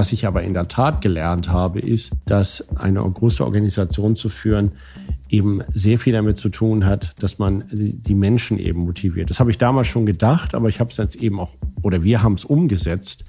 [0.00, 4.72] Was ich aber in der Tat gelernt habe, ist, dass eine große Organisation zu führen
[5.28, 9.28] eben sehr viel damit zu tun hat, dass man die Menschen eben motiviert.
[9.28, 12.22] Das habe ich damals schon gedacht, aber ich habe es jetzt eben auch, oder wir
[12.22, 13.26] haben es umgesetzt.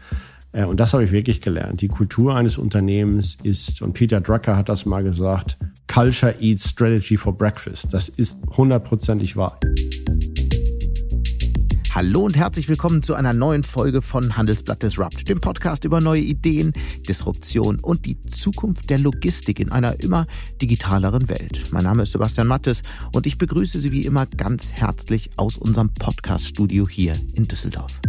[0.54, 1.82] Äh, und das habe ich wirklich gelernt.
[1.82, 5.58] Die Kultur eines Unternehmens ist, und Peter Drucker hat das mal gesagt,
[5.94, 7.94] Culture eats Strategy for Breakfast.
[7.94, 9.60] Das ist hundertprozentig wahr.
[12.04, 16.22] Hallo und herzlich willkommen zu einer neuen Folge von Handelsblatt Disrupt, dem Podcast über neue
[16.22, 16.74] Ideen,
[17.08, 20.26] Disruption und die Zukunft der Logistik in einer immer
[20.60, 21.68] digitaleren Welt.
[21.70, 22.82] Mein Name ist Sebastian Mattes
[23.14, 28.02] und ich begrüße Sie wie immer ganz herzlich aus unserem Podcaststudio hier in Düsseldorf.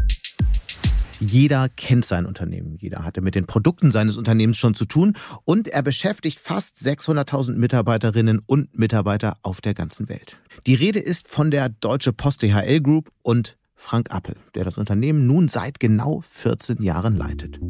[1.20, 2.78] Jeder kennt sein Unternehmen.
[2.80, 7.56] Jeder hatte mit den Produkten seines Unternehmens schon zu tun und er beschäftigt fast 600.000
[7.56, 10.40] Mitarbeiterinnen und Mitarbeiter auf der ganzen Welt.
[10.66, 15.26] Die Rede ist von der Deutsche Post DHL Group und Frank Appel, der das Unternehmen
[15.26, 17.60] nun seit genau 14 Jahren leitet.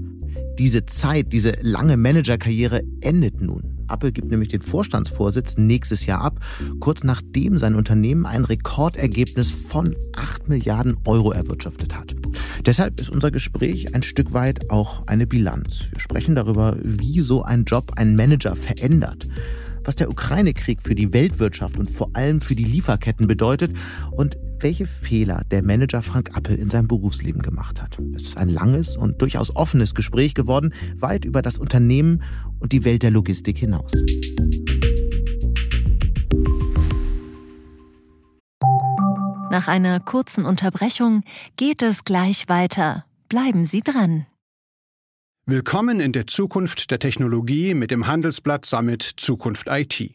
[0.58, 3.84] Diese Zeit, diese lange Managerkarriere endet nun.
[3.88, 6.38] Appel gibt nämlich den Vorstandsvorsitz nächstes Jahr ab,
[6.80, 12.14] kurz nachdem sein Unternehmen ein Rekordergebnis von 8 Milliarden Euro erwirtschaftet hat.
[12.66, 15.86] Deshalb ist unser Gespräch ein Stück weit auch eine Bilanz.
[15.90, 19.26] Wir sprechen darüber, wie so ein Job einen Manager verändert
[19.84, 23.76] was der Ukraine-Krieg für die Weltwirtschaft und vor allem für die Lieferketten bedeutet
[24.12, 27.98] und welche Fehler der Manager Frank Appel in seinem Berufsleben gemacht hat.
[28.14, 32.22] Es ist ein langes und durchaus offenes Gespräch geworden, weit über das Unternehmen
[32.60, 33.92] und die Welt der Logistik hinaus.
[39.50, 41.24] Nach einer kurzen Unterbrechung
[41.56, 43.04] geht es gleich weiter.
[43.28, 44.26] Bleiben Sie dran.
[45.44, 50.14] Willkommen in der Zukunft der Technologie mit dem Handelsblatt Summit Zukunft IT.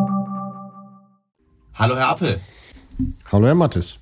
[1.81, 2.39] Hallo, Herr Appel.
[3.31, 3.97] Hallo, Herr Mattes.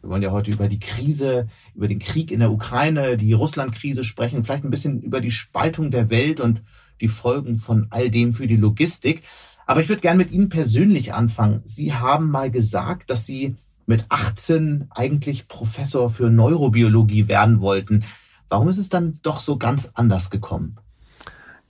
[0.00, 4.04] Wir wollen ja heute über die Krise, über den Krieg in der Ukraine, die Russland-Krise
[4.04, 6.62] sprechen, vielleicht ein bisschen über die Spaltung der Welt und
[7.00, 9.24] die Folgen von all dem für die Logistik.
[9.66, 11.60] Aber ich würde gerne mit Ihnen persönlich anfangen.
[11.64, 18.04] Sie haben mal gesagt, dass Sie mit 18 eigentlich Professor für Neurobiologie werden wollten.
[18.48, 20.76] Warum ist es dann doch so ganz anders gekommen?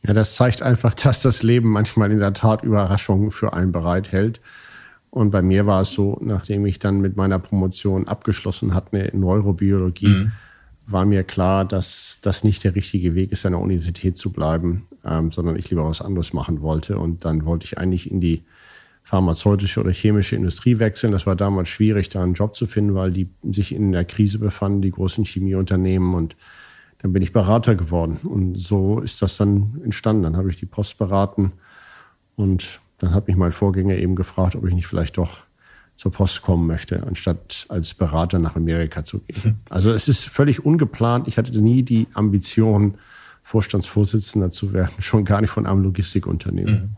[0.06, 4.42] Ja, das zeigt einfach, dass das Leben manchmal in der Tat Überraschungen für einen bereithält.
[5.14, 9.20] Und bei mir war es so, nachdem ich dann mit meiner Promotion abgeschlossen hatte in
[9.20, 10.32] Neurobiologie, mhm.
[10.88, 14.88] war mir klar, dass das nicht der richtige Weg ist, an der Universität zu bleiben,
[15.04, 16.98] ähm, sondern ich lieber was anderes machen wollte.
[16.98, 18.42] Und dann wollte ich eigentlich in die
[19.04, 21.12] pharmazeutische oder chemische Industrie wechseln.
[21.12, 24.40] Das war damals schwierig, da einen Job zu finden, weil die sich in der Krise
[24.40, 26.12] befanden, die großen Chemieunternehmen.
[26.12, 26.34] Und
[26.98, 28.18] dann bin ich Berater geworden.
[28.24, 30.24] Und so ist das dann entstanden.
[30.24, 31.52] Dann habe ich die Post beraten
[32.34, 35.38] und dann hat mich mein Vorgänger eben gefragt, ob ich nicht vielleicht doch
[35.96, 39.42] zur Post kommen möchte, anstatt als Berater nach Amerika zu gehen.
[39.42, 39.54] Hm.
[39.70, 41.28] Also es ist völlig ungeplant.
[41.28, 42.98] Ich hatte nie die Ambition,
[43.44, 46.74] Vorstandsvorsitzender zu werden, schon gar nicht von einem Logistikunternehmen.
[46.74, 46.96] Mhm.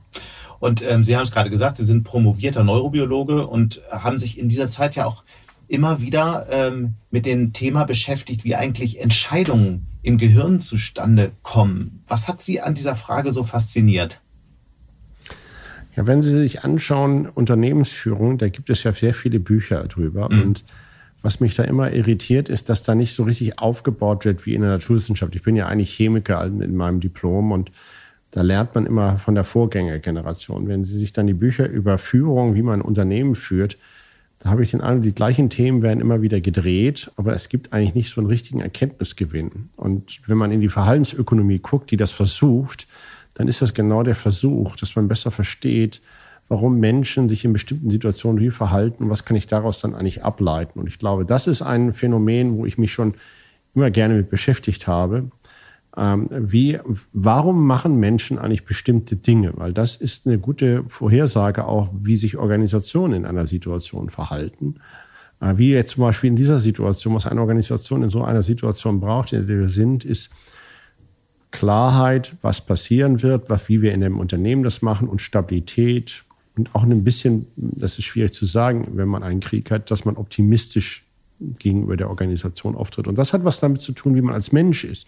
[0.58, 4.48] Und ähm, Sie haben es gerade gesagt, Sie sind promovierter Neurobiologe und haben sich in
[4.48, 5.24] dieser Zeit ja auch
[5.68, 12.04] immer wieder ähm, mit dem Thema beschäftigt, wie eigentlich Entscheidungen im Gehirn zustande kommen.
[12.06, 14.20] Was hat Sie an dieser Frage so fasziniert?
[15.96, 20.28] Ja, wenn Sie sich anschauen, Unternehmensführung, da gibt es ja sehr viele Bücher drüber.
[20.30, 20.42] Mhm.
[20.42, 20.64] Und
[21.22, 24.60] was mich da immer irritiert, ist, dass da nicht so richtig aufgebaut wird wie in
[24.60, 25.34] der Naturwissenschaft.
[25.34, 27.72] Ich bin ja eigentlich Chemiker in meinem Diplom und
[28.30, 30.68] da lernt man immer von der Vorgängergeneration.
[30.68, 33.78] Wenn Sie sich dann die Bücher über Führung, wie man ein Unternehmen führt,
[34.38, 37.72] da habe ich den Eindruck, die gleichen Themen werden immer wieder gedreht, aber es gibt
[37.72, 39.70] eigentlich nicht so einen richtigen Erkenntnisgewinn.
[39.76, 42.86] Und wenn man in die Verhaltensökonomie guckt, die das versucht,
[43.36, 46.00] dann ist das genau der Versuch, dass man besser versteht,
[46.48, 50.24] warum Menschen sich in bestimmten Situationen wie verhalten und was kann ich daraus dann eigentlich
[50.24, 50.80] ableiten.
[50.80, 53.14] Und ich glaube, das ist ein Phänomen, wo ich mich schon
[53.74, 55.30] immer gerne mit beschäftigt habe.
[55.98, 56.78] Ähm, wie,
[57.12, 59.52] warum machen Menschen eigentlich bestimmte Dinge?
[59.56, 64.76] Weil das ist eine gute Vorhersage auch, wie sich Organisationen in einer Situation verhalten.
[65.40, 69.00] Äh, wie jetzt zum Beispiel in dieser Situation, was eine Organisation in so einer Situation
[69.00, 70.30] braucht, in der wir sind, ist,
[71.50, 76.24] Klarheit, was passieren wird, was, wie wir in dem Unternehmen das machen und Stabilität
[76.56, 80.04] und auch ein bisschen, das ist schwierig zu sagen, wenn man einen Krieg hat, dass
[80.04, 81.04] man optimistisch
[81.38, 83.08] gegenüber der Organisation auftritt.
[83.08, 85.06] Und das hat was damit zu tun, wie man als Mensch ist.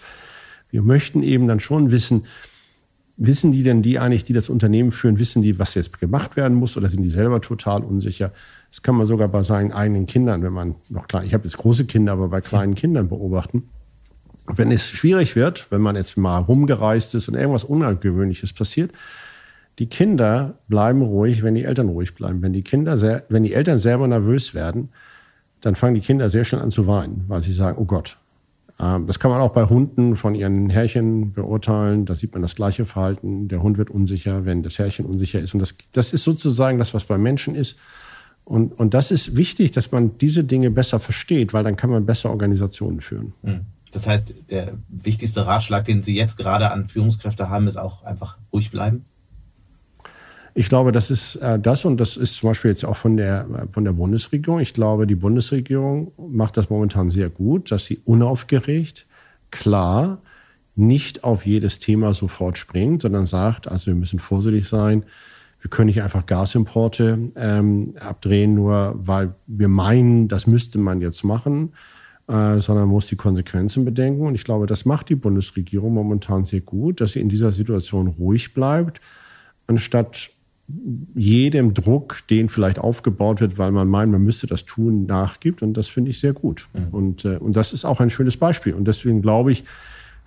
[0.70, 2.24] Wir möchten eben dann schon wissen,
[3.16, 6.56] wissen die denn die eigentlich, die das Unternehmen führen, wissen die, was jetzt gemacht werden
[6.56, 8.32] muss oder sind die selber total unsicher?
[8.70, 11.56] Das kann man sogar bei seinen eigenen Kindern, wenn man noch klein, ich habe jetzt
[11.56, 13.68] große Kinder, aber bei kleinen Kindern beobachten.
[14.54, 18.92] Wenn es schwierig wird, wenn man jetzt mal rumgereist ist und irgendwas Ungewöhnliches passiert,
[19.78, 22.42] die Kinder bleiben ruhig, wenn die Eltern ruhig bleiben.
[22.42, 24.88] Wenn die Kinder, sehr, wenn die Eltern selber nervös werden,
[25.60, 28.16] dann fangen die Kinder sehr schnell an zu weinen, weil sie sagen, oh Gott.
[28.80, 32.06] Ähm, das kann man auch bei Hunden von ihren Herrchen beurteilen.
[32.06, 33.48] Da sieht man das gleiche Verhalten.
[33.48, 35.54] Der Hund wird unsicher, wenn das Herrchen unsicher ist.
[35.54, 37.78] Und das, das ist sozusagen das, was bei Menschen ist.
[38.44, 42.06] Und, und das ist wichtig, dass man diese Dinge besser versteht, weil dann kann man
[42.06, 43.34] besser Organisationen führen.
[43.42, 43.60] Hm.
[43.92, 48.38] Das heißt, der wichtigste Ratschlag, den Sie jetzt gerade an Führungskräfte haben, ist auch einfach
[48.52, 49.04] ruhig bleiben?
[50.54, 53.46] Ich glaube, das ist äh, das und das ist zum Beispiel jetzt auch von der,
[53.72, 54.60] von der Bundesregierung.
[54.60, 59.06] Ich glaube, die Bundesregierung macht das momentan sehr gut, dass sie unaufgeregt,
[59.50, 60.20] klar,
[60.74, 65.04] nicht auf jedes Thema sofort springt, sondern sagt, also wir müssen vorsichtig sein.
[65.60, 71.24] Wir können nicht einfach Gasimporte ähm, abdrehen, nur weil wir meinen, das müsste man jetzt
[71.24, 71.72] machen,
[72.28, 74.26] äh, sondern muss die Konsequenzen bedenken.
[74.26, 78.06] Und ich glaube, das macht die Bundesregierung momentan sehr gut, dass sie in dieser Situation
[78.06, 79.00] ruhig bleibt,
[79.66, 80.30] anstatt
[81.14, 85.62] jedem Druck, den vielleicht aufgebaut wird, weil man meint, man müsste das tun, nachgibt.
[85.62, 86.68] Und das finde ich sehr gut.
[86.74, 86.88] Mhm.
[86.88, 88.74] Und, äh, und das ist auch ein schönes Beispiel.
[88.74, 89.64] Und deswegen glaube ich,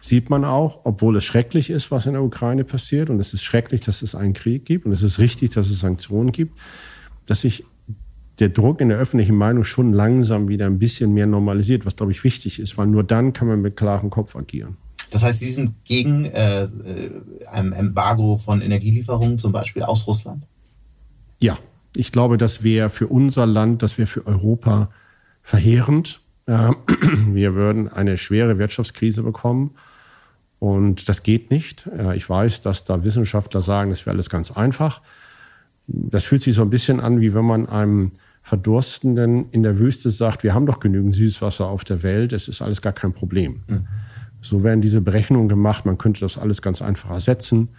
[0.01, 3.43] sieht man auch, obwohl es schrecklich ist, was in der Ukraine passiert, und es ist
[3.43, 6.57] schrecklich, dass es einen Krieg gibt, und es ist richtig, dass es Sanktionen gibt,
[7.27, 7.63] dass sich
[8.41, 12.11] der Druck in der öffentlichen Meinung schon langsam wieder ein bisschen mehr normalisiert, was, glaube
[12.11, 14.77] ich, wichtig ist, weil nur dann kann man mit klarem Kopf agieren.
[15.11, 16.67] Das heißt, Sie sind gegen äh,
[17.51, 20.45] ein Embargo von Energielieferungen zum Beispiel aus Russland?
[21.39, 21.57] Ja,
[21.95, 24.89] ich glaube, das wäre für unser Land, das wäre für Europa
[25.43, 26.21] verheerend.
[26.47, 26.71] Äh,
[27.27, 29.75] wir würden eine schwere Wirtschaftskrise bekommen.
[30.59, 31.87] Und das geht nicht.
[31.87, 35.01] Äh, ich weiß, dass da Wissenschaftler sagen, das wäre alles ganz einfach.
[35.87, 40.09] Das fühlt sich so ein bisschen an, wie wenn man einem Verdurstenden in der Wüste
[40.09, 43.61] sagt, wir haben doch genügend Süßwasser auf der Welt, es ist alles gar kein Problem.
[43.67, 43.87] Mhm.
[44.41, 45.85] So werden diese Berechnungen gemacht.
[45.85, 47.69] Man könnte das alles ganz einfach ersetzen,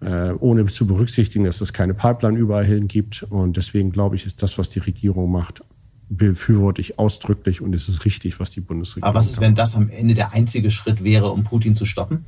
[0.00, 3.22] äh, ohne zu berücksichtigen, dass es keine Pipeline überall hin gibt.
[3.24, 5.62] Und deswegen glaube ich, ist das, was die Regierung macht,
[6.08, 9.16] befürworte ich ausdrücklich und es ist richtig, was die Bundesregierung macht.
[9.16, 12.24] Aber was ist, wenn das am Ende der einzige Schritt wäre, um Putin zu stoppen?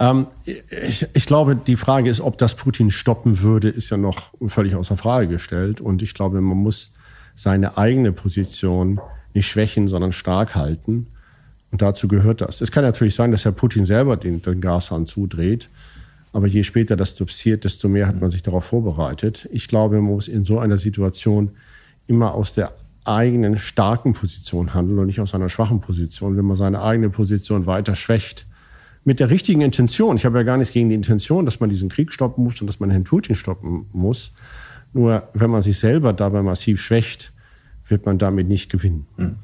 [0.00, 4.32] Ähm, ich, ich, glaube, die Frage ist, ob das Putin stoppen würde, ist ja noch
[4.46, 5.80] völlig außer Frage gestellt.
[5.80, 6.92] Und ich glaube, man muss
[7.34, 9.00] seine eigene Position
[9.34, 11.06] nicht schwächen, sondern stark halten.
[11.70, 12.62] Und dazu gehört das.
[12.62, 15.68] Es kann natürlich sein, dass Herr Putin selber den, den Gashahn zudreht.
[16.32, 19.48] Aber je später das passiert, desto mehr hat man sich darauf vorbereitet.
[19.52, 21.50] Ich glaube, man muss in so einer Situation
[22.06, 22.72] immer aus der
[23.04, 26.36] eigenen starken Position handeln und nicht aus einer schwachen Position.
[26.36, 28.46] Wenn man seine eigene Position weiter schwächt,
[29.04, 30.16] mit der richtigen Intention.
[30.16, 32.66] Ich habe ja gar nichts gegen die Intention, dass man diesen Krieg stoppen muss und
[32.66, 34.32] dass man Herrn Putin stoppen muss.
[34.92, 37.32] Nur wenn man sich selber dabei massiv schwächt,
[37.86, 39.06] wird man damit nicht gewinnen.
[39.16, 39.36] Hm.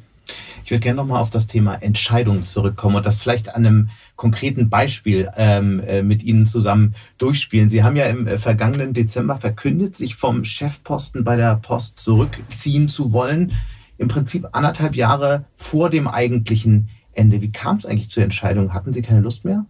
[0.65, 4.69] Ich würde gerne nochmal auf das Thema Entscheidungen zurückkommen und das vielleicht an einem konkreten
[4.69, 7.69] Beispiel ähm, äh, mit Ihnen zusammen durchspielen.
[7.69, 12.89] Sie haben ja im äh, vergangenen Dezember verkündet, sich vom Chefposten bei der Post zurückziehen
[12.89, 13.53] zu wollen.
[13.99, 17.43] Im Prinzip anderthalb Jahre vor dem eigentlichen Ende.
[17.43, 18.73] Wie kam es eigentlich zur Entscheidung?
[18.73, 19.65] Hatten Sie keine Lust mehr?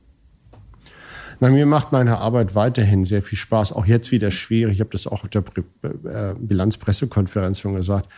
[1.40, 3.72] Na, mir macht meine Arbeit weiterhin sehr viel Spaß.
[3.72, 4.74] Auch jetzt wieder schwierig.
[4.74, 5.44] Ich habe das auch auf der
[5.82, 8.08] äh, Bilanzpressekonferenz schon gesagt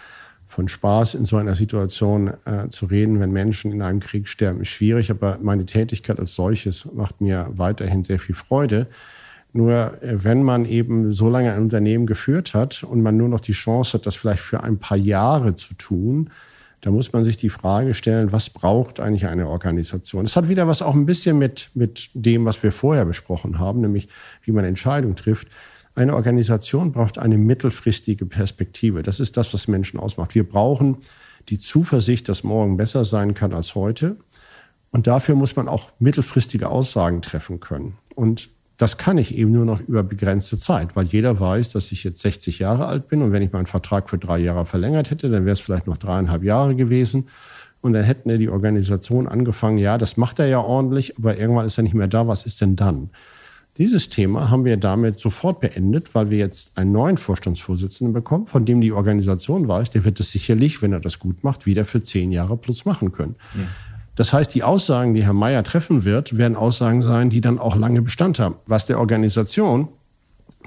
[0.46, 4.62] von Spaß in so einer Situation äh, zu reden, wenn Menschen in einem Krieg sterben,
[4.62, 5.10] ist schwierig.
[5.10, 8.86] Aber meine Tätigkeit als solches macht mir weiterhin sehr viel Freude.
[9.52, 13.40] Nur äh, wenn man eben so lange ein Unternehmen geführt hat und man nur noch
[13.40, 16.30] die Chance hat, das vielleicht für ein paar Jahre zu tun,
[16.80, 20.24] da muss man sich die Frage stellen, was braucht eigentlich eine Organisation?
[20.24, 23.80] Das hat wieder was auch ein bisschen mit, mit dem, was wir vorher besprochen haben,
[23.80, 24.08] nämlich
[24.42, 25.48] wie man Entscheidungen trifft.
[25.94, 29.02] Eine Organisation braucht eine mittelfristige Perspektive.
[29.02, 30.36] Das ist das, was Menschen ausmacht.
[30.36, 30.98] Wir brauchen
[31.48, 34.16] die Zuversicht, dass morgen besser sein kann als heute.
[34.90, 37.98] Und dafür muss man auch mittelfristige Aussagen treffen können.
[38.14, 42.04] Und das kann ich eben nur noch über begrenzte Zeit, weil jeder weiß, dass ich
[42.04, 45.28] jetzt 60 Jahre alt bin und wenn ich meinen Vertrag für drei Jahre verlängert hätte,
[45.28, 47.28] dann wäre es vielleicht noch dreieinhalb Jahre gewesen.
[47.80, 51.76] Und dann hätten die Organisation angefangen, ja, das macht er ja ordentlich, aber irgendwann ist
[51.76, 53.10] er nicht mehr da, was ist denn dann?
[53.78, 58.64] Dieses Thema haben wir damit sofort beendet, weil wir jetzt einen neuen Vorstandsvorsitzenden bekommen, von
[58.64, 62.02] dem die Organisation weiß, der wird es sicherlich, wenn er das gut macht, wieder für
[62.02, 63.36] zehn Jahre plus machen können.
[63.54, 63.60] Ja.
[64.18, 67.76] Das heißt, die Aussagen, die Herr Mayer treffen wird, werden Aussagen sein, die dann auch
[67.76, 68.56] lange Bestand haben.
[68.66, 69.86] Was der Organisation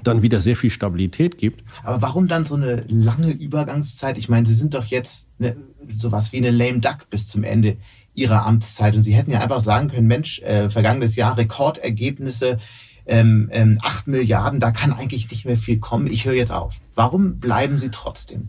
[0.04, 1.62] dann wieder sehr viel Stabilität gibt.
[1.82, 4.16] Aber warum dann so eine lange Übergangszeit?
[4.16, 5.54] Ich meine, Sie sind doch jetzt eine,
[5.94, 7.76] sowas wie eine lame duck bis zum Ende
[8.14, 8.96] Ihrer Amtszeit.
[8.96, 12.56] Und Sie hätten ja einfach sagen können, Mensch, äh, vergangenes Jahr Rekordergebnisse,
[13.04, 16.06] ähm, ähm, 8 Milliarden, da kann eigentlich nicht mehr viel kommen.
[16.06, 16.80] Ich höre jetzt auf.
[16.94, 18.48] Warum bleiben Sie trotzdem?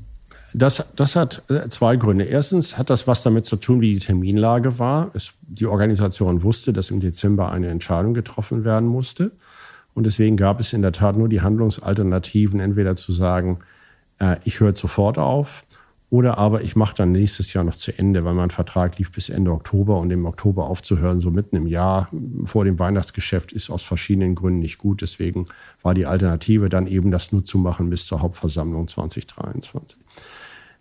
[0.53, 2.25] Das, das hat äh, zwei Gründe.
[2.25, 5.09] Erstens hat das was damit zu tun, wie die Terminlage war.
[5.13, 9.31] Es, die Organisation wusste, dass im Dezember eine Entscheidung getroffen werden musste.
[9.93, 13.59] Und deswegen gab es in der Tat nur die Handlungsalternativen, entweder zu sagen,
[14.19, 15.65] äh, ich höre sofort auf
[16.13, 19.29] oder aber ich mache dann nächstes Jahr noch zu Ende, weil mein Vertrag lief bis
[19.29, 22.07] Ende Oktober und im Oktober aufzuhören, so mitten im Jahr
[22.43, 25.01] vor dem Weihnachtsgeschäft, ist aus verschiedenen Gründen nicht gut.
[25.01, 25.47] Deswegen
[25.81, 29.97] war die Alternative dann eben das nur zu machen bis zur Hauptversammlung 2023.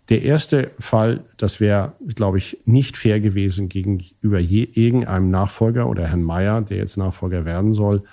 [0.09, 6.07] Der erste Fall, das wäre, glaube ich, nicht fair gewesen gegenüber je, irgendeinem Nachfolger oder
[6.07, 8.03] Herrn Mayer, der jetzt Nachfolger werden soll.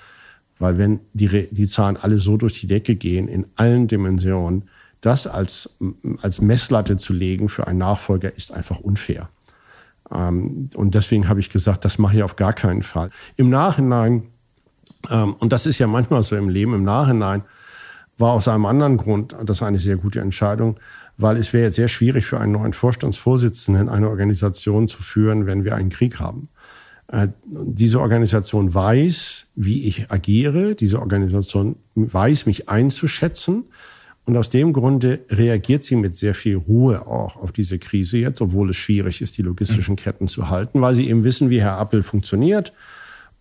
[0.59, 4.69] Weil wenn die, die Zahlen alle so durch die Decke gehen, in allen Dimensionen,
[5.01, 5.77] das als,
[6.21, 9.31] als Messlatte zu legen für einen Nachfolger ist einfach unfair.
[10.13, 13.11] Ähm, und deswegen habe ich gesagt, das mache ich auf gar keinen Fall.
[13.37, 14.25] Im Nachhinein,
[15.11, 17.43] ähm, und das ist ja manchmal so im Leben, im Nachhinein
[18.21, 20.79] war aus einem anderen Grund das eine sehr gute Entscheidung,
[21.17, 25.65] weil es wäre jetzt sehr schwierig für einen neuen Vorstandsvorsitzenden eine Organisation zu führen, wenn
[25.65, 26.49] wir einen Krieg haben.
[27.09, 30.75] Äh, diese Organisation weiß, wie ich agiere.
[30.75, 33.65] Diese Organisation weiß, mich einzuschätzen.
[34.27, 38.41] Und aus dem Grunde reagiert sie mit sehr viel Ruhe auch auf diese Krise jetzt,
[38.41, 41.79] obwohl es schwierig ist, die logistischen Ketten zu halten, weil sie eben wissen, wie Herr
[41.79, 42.73] Appel funktioniert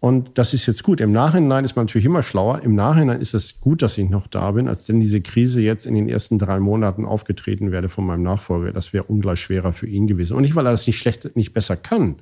[0.01, 1.01] und das ist jetzt gut.
[1.01, 2.61] Im Nachhinein ist man natürlich immer schlauer.
[2.61, 5.85] Im Nachhinein ist es gut, dass ich noch da bin, als wenn diese Krise jetzt
[5.85, 8.71] in den ersten drei Monaten aufgetreten werde von meinem Nachfolger.
[8.71, 10.37] Das wäre ungleich schwerer für ihn gewesen.
[10.37, 12.15] Und nicht, weil er das nicht schlecht, nicht besser kann.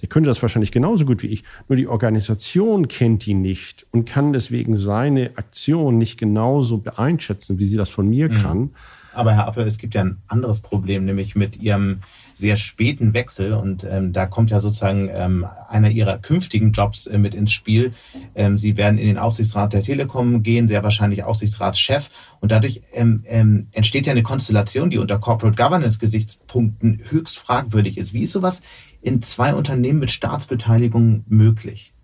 [0.00, 1.44] Der könnte das wahrscheinlich genauso gut wie ich.
[1.68, 7.66] Nur die Organisation kennt ihn nicht und kann deswegen seine Aktion nicht genauso einschätzen, wie
[7.66, 8.34] sie das von mir mhm.
[8.34, 8.70] kann.
[9.14, 12.00] Aber Herr Appel, es gibt ja ein anderes Problem, nämlich mit Ihrem
[12.42, 13.54] sehr späten Wechsel.
[13.54, 17.92] Und ähm, da kommt ja sozusagen ähm, einer Ihrer künftigen Jobs äh, mit ins Spiel.
[18.34, 22.10] Ähm, Sie werden in den Aufsichtsrat der Telekom gehen, sehr wahrscheinlich Aufsichtsratschef.
[22.40, 28.12] Und dadurch ähm, ähm, entsteht ja eine Konstellation, die unter Corporate Governance-Gesichtspunkten höchst fragwürdig ist.
[28.12, 28.60] Wie ist sowas
[29.00, 31.94] in zwei Unternehmen mit Staatsbeteiligung möglich?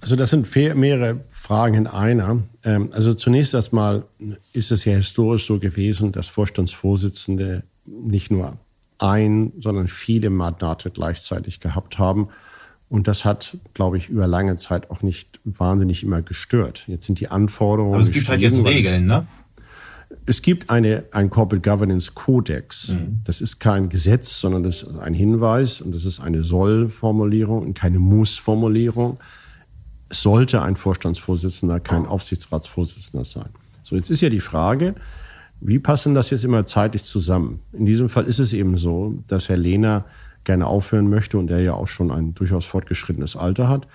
[0.00, 2.42] Also das sind mehrere Fragen in einer.
[2.64, 4.04] Ähm, also zunächst erstmal
[4.52, 8.58] ist es ja historisch so gewesen, dass Vorstandsvorsitzende nicht nur
[8.98, 12.28] ein, sondern viele Mandate gleichzeitig gehabt haben.
[12.88, 16.84] Und das hat, glaube ich, über lange Zeit auch nicht wahnsinnig immer gestört.
[16.86, 17.94] Jetzt sind die Anforderungen.
[17.94, 19.26] Aber es gibt halt jetzt Regeln, ne?
[20.26, 22.90] Es gibt eine, ein Corporate Governance Codex.
[22.90, 23.20] Mhm.
[23.24, 27.74] Das ist kein Gesetz, sondern das ist ein Hinweis und das ist eine Soll-Formulierung und
[27.74, 29.18] keine Muss-Formulierung.
[30.08, 33.48] Es sollte ein Vorstandsvorsitzender kein Aufsichtsratsvorsitzender sein.
[33.82, 34.94] So, jetzt ist ja die Frage,
[35.64, 37.60] wie passen das jetzt immer zeitlich zusammen?
[37.72, 40.04] In diesem Fall ist es eben so, dass Herr Lehner
[40.44, 43.86] gerne aufhören möchte und er ja auch schon ein durchaus fortgeschrittenes Alter hat.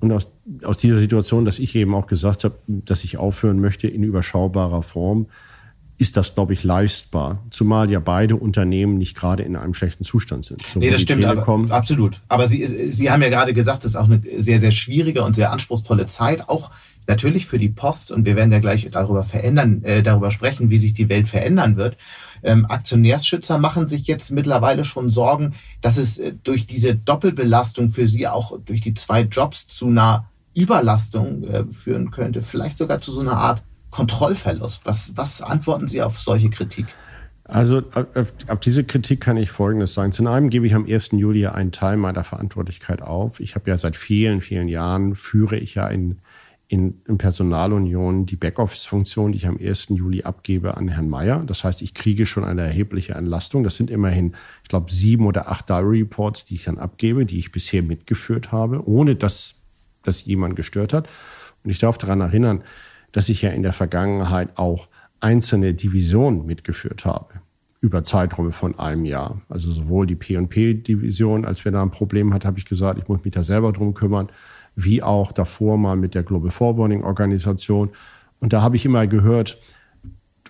[0.00, 0.30] Und aus,
[0.62, 4.82] aus dieser Situation, dass ich eben auch gesagt habe, dass ich aufhören möchte in überschaubarer
[4.82, 5.26] Form,
[5.96, 7.44] ist das, glaube ich, leistbar.
[7.50, 10.62] Zumal ja beide Unternehmen nicht gerade in einem schlechten Zustand sind.
[10.72, 12.20] So nee, das stimmt, Telekom, aber, absolut.
[12.28, 15.34] Aber Sie, Sie haben ja gerade gesagt, das ist auch eine sehr, sehr schwierige und
[15.34, 16.70] sehr anspruchsvolle Zeit, auch
[17.10, 20.78] natürlich für die Post, und wir werden ja gleich darüber verändern, äh, darüber sprechen, wie
[20.78, 21.96] sich die Welt verändern wird.
[22.42, 28.06] Ähm, Aktionärsschützer machen sich jetzt mittlerweile schon Sorgen, dass es äh, durch diese Doppelbelastung für
[28.06, 33.10] sie auch durch die zwei Jobs zu einer Überlastung äh, führen könnte, vielleicht sogar zu
[33.10, 34.82] so einer Art Kontrollverlust.
[34.84, 36.86] Was, was antworten Sie auf solche Kritik?
[37.42, 40.12] Also auf, auf, diese Kritik kann ich Folgendes sagen.
[40.12, 41.10] Zum einen gebe ich am 1.
[41.12, 43.40] Juli einen Teil meiner Verantwortlichkeit auf.
[43.40, 46.20] Ich habe ja seit vielen, vielen Jahren, führe ich ja in
[46.70, 49.88] in, in Personalunion die Backoffice-Funktion, die ich am 1.
[49.88, 51.42] Juli abgebe, an Herrn Mayer.
[51.44, 53.64] Das heißt, ich kriege schon eine erhebliche Entlastung.
[53.64, 57.40] Das sind immerhin, ich glaube, sieben oder acht Diary Reports, die ich dann abgebe, die
[57.40, 59.56] ich bisher mitgeführt habe, ohne dass
[60.04, 61.08] das jemand gestört hat.
[61.64, 62.62] Und ich darf daran erinnern,
[63.10, 67.40] dass ich ja in der Vergangenheit auch einzelne Divisionen mitgeführt habe
[67.80, 69.42] über Zeiträume von einem Jahr.
[69.48, 73.24] Also sowohl die P&P-Division, als wir da ein Problem hatten, habe ich gesagt, ich muss
[73.24, 74.28] mich da selber drum kümmern
[74.76, 77.90] wie auch davor mal mit der Global Forwarding Organisation.
[78.38, 79.58] Und da habe ich immer gehört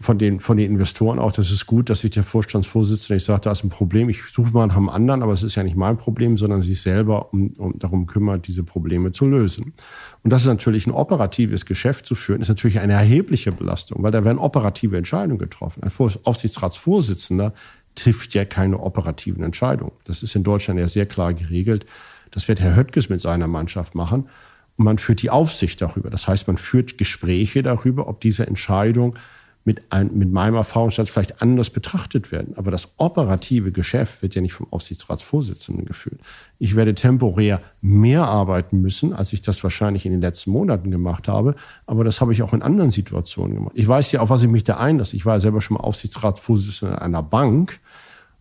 [0.00, 3.42] von den, von den Investoren auch, das ist gut, dass sich der Vorstandsvorsitzende, ich sage,
[3.42, 5.76] da ist ein Problem, ich suche mal nach einem anderen, aber es ist ja nicht
[5.76, 9.74] mein Problem, sondern sich selber um, um, darum kümmert, diese Probleme zu lösen.
[10.22, 14.10] Und das ist natürlich ein operatives Geschäft zu führen, ist natürlich eine erhebliche Belastung, weil
[14.10, 15.82] da werden operative Entscheidungen getroffen.
[15.82, 15.92] Ein
[16.24, 17.52] Aufsichtsratsvorsitzender
[17.94, 19.92] trifft ja keine operativen Entscheidungen.
[20.04, 21.84] Das ist in Deutschland ja sehr klar geregelt.
[22.30, 24.28] Das wird Herr Höttges mit seiner Mannschaft machen.
[24.76, 26.10] Und man führt die Aufsicht darüber.
[26.10, 29.16] Das heißt, man führt Gespräche darüber, ob diese Entscheidung
[29.64, 32.54] mit, ein, mit meinem Erfahrungsschatz vielleicht anders betrachtet werden.
[32.56, 36.20] Aber das operative Geschäft wird ja nicht vom Aufsichtsratsvorsitzenden geführt.
[36.58, 41.28] Ich werde temporär mehr arbeiten müssen, als ich das wahrscheinlich in den letzten Monaten gemacht
[41.28, 41.54] habe.
[41.86, 43.72] Aber das habe ich auch in anderen Situationen gemacht.
[43.74, 45.14] Ich weiß ja, auf was ich mich da einlasse.
[45.14, 47.80] Ich war ja selber schon mal Aufsichtsratsvorsitzender einer Bank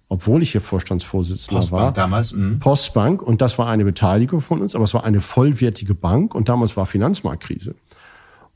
[0.09, 1.93] obwohl ich hier Vorstandsvorsitzender Postbank war.
[1.93, 2.33] damals.
[2.33, 2.57] Mh.
[2.59, 6.49] Postbank und das war eine Beteiligung von uns, aber es war eine vollwertige Bank und
[6.49, 7.75] damals war Finanzmarktkrise.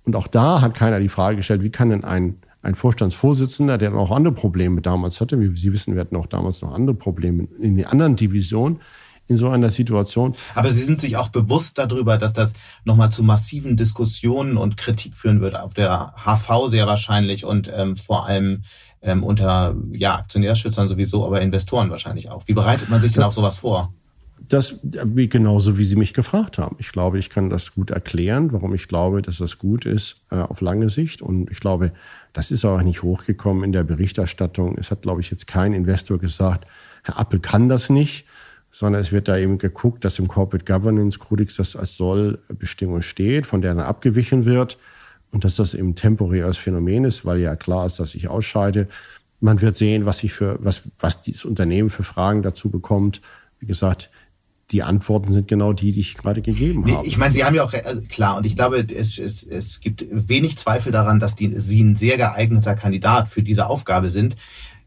[0.04, 3.94] Und auch da hat keiner die Frage gestellt, wie kann denn ein, ein Vorstandsvorsitzender, der
[3.94, 7.48] auch andere Probleme damals hatte, wie Sie wissen, wir hatten auch damals noch andere Probleme
[7.60, 8.80] in den anderen Divisionen,
[9.28, 10.36] in so einer Situation.
[10.56, 15.16] Aber Sie sind sich auch bewusst darüber, dass das nochmal zu massiven Diskussionen und Kritik
[15.16, 18.64] führen wird auf der HV sehr wahrscheinlich und ähm, vor allem
[19.04, 22.48] ähm, unter ja, Aktionärschützern sowieso, aber Investoren wahrscheinlich auch.
[22.48, 23.94] Wie bereitet man sich denn auf sowas vor?
[24.50, 26.76] Das genauso wie Sie mich gefragt haben.
[26.80, 30.36] Ich glaube, ich kann das gut erklären, warum ich glaube, dass das gut ist äh,
[30.36, 31.22] auf lange Sicht.
[31.22, 31.92] Und ich glaube,
[32.34, 34.78] das ist auch nicht hochgekommen in der Berichterstattung.
[34.78, 36.68] Es hat, glaube ich, jetzt kein Investor gesagt,
[37.04, 38.26] Herr Appel kann das nicht,
[38.72, 43.46] sondern es wird da eben geguckt, dass im Corporate Governance Codex das als Sollbestimmung steht,
[43.46, 44.78] von der dann abgewichen wird
[45.34, 48.88] und dass das eben temporäres Phänomen ist, weil ja klar ist, dass ich ausscheide.
[49.40, 53.20] Man wird sehen, was ich für, was, was dieses Unternehmen für Fragen dazu bekommt.
[53.60, 54.12] Wie gesagt,
[54.72, 57.06] die Antworten sind genau die, die ich gerade gegeben habe.
[57.06, 60.06] Ich meine, Sie haben ja auch, also klar, und ich glaube, es, es, es gibt
[60.10, 64.36] wenig Zweifel daran, dass die, Sie ein sehr geeigneter Kandidat für diese Aufgabe sind.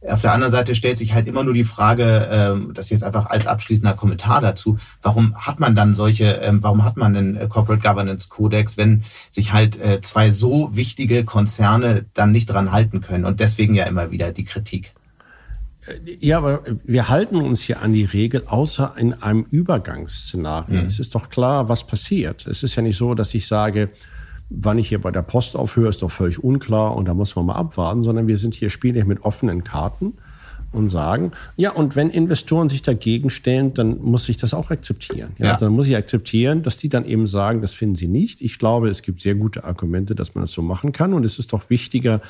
[0.08, 3.26] Auf der anderen Seite stellt sich halt immer nur die Frage, ähm, das jetzt einfach
[3.26, 7.46] als abschließender Kommentar dazu, warum hat man dann solche, ähm, warum hat man einen äh,
[7.48, 13.00] Corporate Governance Codex, wenn sich halt äh, zwei so wichtige Konzerne dann nicht dran halten
[13.00, 13.24] können?
[13.24, 14.92] Und deswegen ja immer wieder die Kritik.
[16.18, 20.80] Ja, aber wir halten uns hier an die Regel, außer in einem Übergangsszenario.
[20.80, 20.86] Mhm.
[20.86, 22.46] Es ist doch klar, was passiert.
[22.46, 23.90] Es ist ja nicht so, dass ich sage,
[24.48, 27.46] wann ich hier bei der Post aufhöre, ist doch völlig unklar und da muss man
[27.46, 30.14] mal abwarten, sondern wir sind hier spielen mit offenen Karten
[30.72, 35.32] und sagen, ja, und wenn Investoren sich dagegen stellen, dann muss ich das auch akzeptieren.
[35.38, 35.56] Ja, ja.
[35.56, 38.42] Dann muss ich akzeptieren, dass die dann eben sagen, das finden sie nicht.
[38.42, 41.38] Ich glaube, es gibt sehr gute Argumente, dass man das so machen kann und es
[41.38, 42.20] ist doch wichtiger,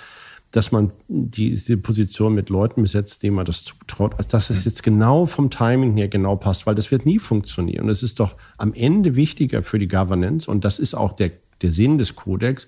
[0.52, 4.70] dass man diese Position mit Leuten besetzt, denen man das zutraut, als dass es mhm.
[4.70, 7.84] jetzt genau vom Timing her genau passt, weil das wird nie funktionieren.
[7.84, 11.32] Und es ist doch am Ende wichtiger für die Governance, und das ist auch der,
[11.62, 12.66] der Sinn des Kodex,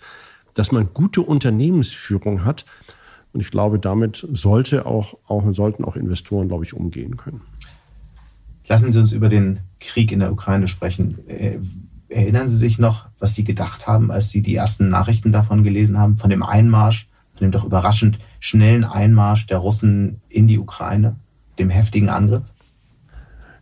[0.54, 2.64] dass man gute Unternehmensführung hat.
[3.32, 7.42] Und ich glaube, damit sollte auch, auch, sollten auch Investoren, glaube ich, umgehen können.
[8.66, 11.26] Lassen Sie uns über den Krieg in der Ukraine sprechen.
[11.28, 11.58] Äh,
[12.08, 15.98] erinnern Sie sich noch, was Sie gedacht haben, als Sie die ersten Nachrichten davon gelesen
[15.98, 17.08] haben, von dem Einmarsch
[17.40, 21.16] dem doch überraschend schnellen Einmarsch der Russen in die Ukraine,
[21.58, 22.52] dem heftigen Angriff?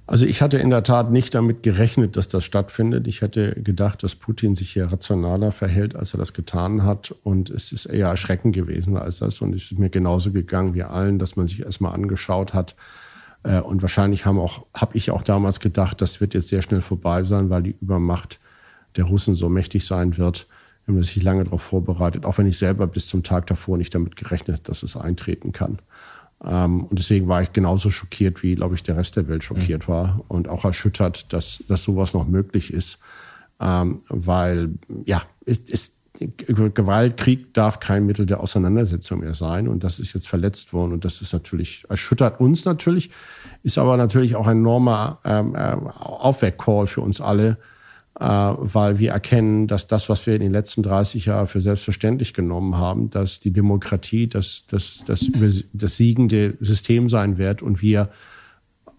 [0.09, 3.09] Also ich hatte in der Tat nicht damit gerechnet, dass das stattfindet.
[3.09, 7.13] Ich hätte gedacht, dass Putin sich hier rationaler verhält, als er das getan hat.
[7.25, 9.41] Und es ist eher erschreckend gewesen als das.
[9.41, 12.77] Und es ist mir genauso gegangen wie allen, dass man sich erstmal angeschaut hat.
[13.43, 14.49] Äh, und wahrscheinlich habe
[14.93, 18.39] ich auch damals gedacht, das wird jetzt sehr schnell vorbei sein, weil die Übermacht
[18.95, 20.47] der Russen so mächtig sein wird,
[20.87, 23.93] wir haben sich lange darauf vorbereitet, auch wenn ich selber bis zum Tag davor nicht
[23.95, 25.81] damit gerechnet, dass es eintreten kann.
[26.45, 29.89] Ähm, und deswegen war ich genauso schockiert, wie, glaube ich, der Rest der Welt schockiert
[29.89, 29.93] mhm.
[29.93, 32.99] war und auch erschüttert, dass, dass sowas noch möglich ist.
[33.61, 39.69] Ähm, weil, ja, ist, ist, Gewalt, Krieg darf kein Mittel der Auseinandersetzung mehr sein.
[39.69, 40.93] Und das ist jetzt verletzt worden.
[40.93, 43.11] Und das ist natürlich, erschüttert uns natürlich,
[43.63, 47.59] ist aber natürlich auch ein enormer ähm, äh, Aufweckcall für uns alle,
[48.19, 52.77] weil wir erkennen, dass das, was wir in den letzten 30 Jahren für selbstverständlich genommen
[52.77, 55.31] haben, dass die Demokratie das, das, das,
[55.73, 58.09] das siegende System sein wird und wir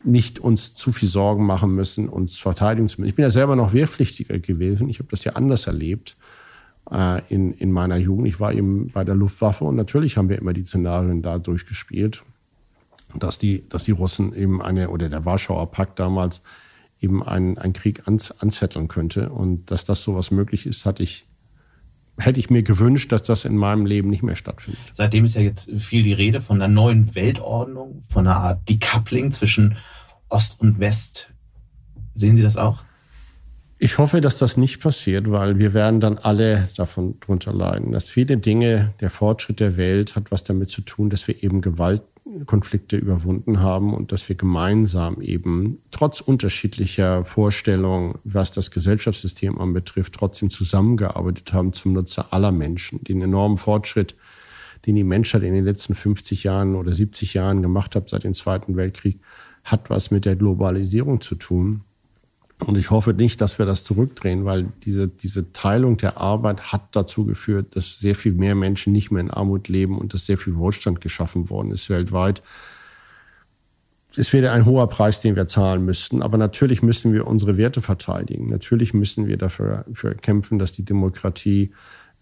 [0.04, 3.10] nicht uns zu viel Sorgen machen müssen, uns verteidigen zu müssen.
[3.10, 4.88] Ich bin ja selber noch wehrpflichtiger gewesen.
[4.88, 6.16] Ich habe das ja anders erlebt
[6.92, 8.28] äh, in, in meiner Jugend.
[8.28, 12.24] Ich war eben bei der Luftwaffe und natürlich haben wir immer die Szenarien da durchgespielt,
[13.16, 16.44] dass die, dass die Russen eben eine, oder der Warschauer Pakt damals
[17.00, 19.30] eben einen, einen Krieg ans, anzetteln könnte.
[19.30, 21.28] Und dass das sowas möglich ist, hatte ich,
[22.18, 24.82] hätte ich mir gewünscht, dass das in meinem Leben nicht mehr stattfindet.
[24.94, 29.32] Seitdem ist ja jetzt viel die Rede von einer neuen Weltordnung, von einer Art Decoupling
[29.32, 29.78] zwischen
[30.30, 31.32] Ost und West.
[32.16, 32.84] Sehen Sie das auch?
[33.80, 37.92] Ich hoffe, dass das nicht passiert, weil wir werden dann alle davon drunter leiden.
[37.92, 41.62] Dass viele Dinge, der Fortschritt der Welt hat was damit zu tun, dass wir eben
[41.62, 42.02] Gewalt
[42.46, 50.14] Konflikte überwunden haben und dass wir gemeinsam eben trotz unterschiedlicher Vorstellungen, was das Gesellschaftssystem anbetrifft,
[50.14, 53.04] trotzdem zusammengearbeitet haben zum Nutzer aller Menschen.
[53.04, 54.16] Den enormen Fortschritt,
[54.86, 58.34] den die Menschheit in den letzten 50 Jahren oder 70 Jahren gemacht hat seit dem
[58.34, 59.20] Zweiten Weltkrieg,
[59.64, 61.82] hat was mit der Globalisierung zu tun.
[62.66, 66.96] Und ich hoffe nicht, dass wir das zurückdrehen, weil diese, diese Teilung der Arbeit hat
[66.96, 70.40] dazu geführt, dass sehr viel mehr Menschen nicht mehr in Armut leben und dass sehr
[70.40, 72.42] viel Wohlstand geschaffen worden ist weltweit.
[74.16, 76.24] Es wäre ein hoher Preis, den wir zahlen müssten.
[76.24, 78.50] Aber natürlich müssen wir unsere Werte verteidigen.
[78.50, 81.72] Natürlich müssen wir dafür, dafür kämpfen, dass die Demokratie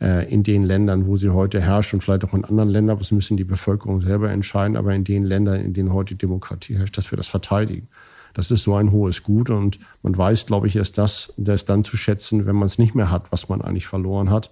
[0.02, 3.12] äh, in den Ländern, wo sie heute herrscht und vielleicht auch in anderen Ländern, das
[3.12, 7.12] müssen die Bevölkerung selber entscheiden, aber in den Ländern, in denen heute Demokratie herrscht, dass
[7.12, 7.88] wir das verteidigen.
[8.36, 11.84] Das ist so ein hohes Gut und man weiß, glaube ich, erst das, das dann
[11.84, 14.52] zu schätzen, wenn man es nicht mehr hat, was man eigentlich verloren hat.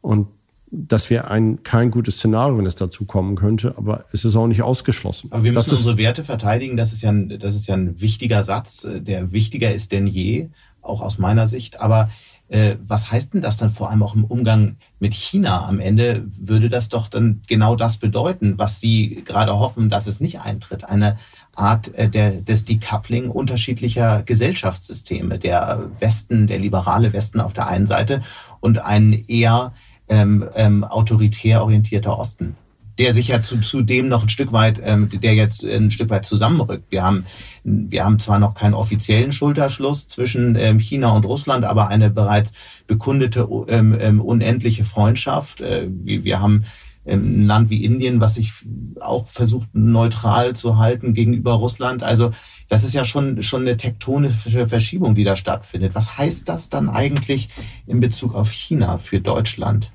[0.00, 0.28] Und
[0.70, 4.46] das wäre ein, kein gutes Szenario, wenn es dazu kommen könnte, aber es ist auch
[4.46, 5.30] nicht ausgeschlossen.
[5.32, 8.00] Aber wir müssen das unsere Werte verteidigen, das ist, ja ein, das ist ja ein
[8.00, 10.48] wichtiger Satz, äh, der wichtiger ist denn je,
[10.80, 11.80] auch aus meiner Sicht.
[11.80, 12.10] Aber
[12.48, 15.66] äh, was heißt denn das dann vor allem auch im Umgang mit China?
[15.66, 20.20] Am Ende würde das doch dann genau das bedeuten, was Sie gerade hoffen, dass es
[20.20, 20.84] nicht eintritt.
[20.84, 21.16] Eine
[21.60, 25.38] Art äh, der, des Decoupling unterschiedlicher Gesellschaftssysteme.
[25.38, 28.22] Der Westen, der liberale Westen auf der einen Seite
[28.60, 29.72] und ein eher
[30.08, 32.56] ähm, ähm, autoritär orientierter Osten
[33.00, 36.10] der sich ja zu, zu dem noch ein Stück weit, ähm, der jetzt ein Stück
[36.10, 36.84] weit zusammenrückt.
[36.90, 37.24] Wir haben,
[37.64, 42.52] wir haben zwar noch keinen offiziellen Schulterschluss zwischen ähm, China und Russland, aber eine bereits
[42.86, 45.62] bekundete ähm, ähm, unendliche Freundschaft.
[45.62, 46.64] Äh, wir, wir haben
[47.06, 48.52] ein Land wie Indien, was sich
[49.00, 52.02] auch versucht neutral zu halten gegenüber Russland.
[52.02, 52.30] Also
[52.68, 55.94] das ist ja schon, schon eine tektonische Verschiebung, die da stattfindet.
[55.94, 57.48] Was heißt das dann eigentlich
[57.86, 59.92] in Bezug auf China für Deutschland?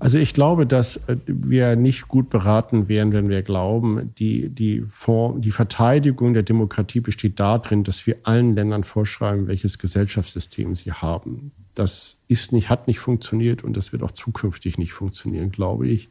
[0.00, 4.84] Also ich glaube, dass äh, wir nicht gut beraten wären, wenn wir glauben, die, die,
[4.90, 10.92] Form, die Verteidigung der Demokratie besteht darin, dass wir allen Ländern vorschreiben, welches Gesellschaftssystem sie
[10.92, 11.52] haben.
[11.80, 16.10] Das ist nicht, hat nicht funktioniert und das wird auch zukünftig nicht funktionieren, glaube ich.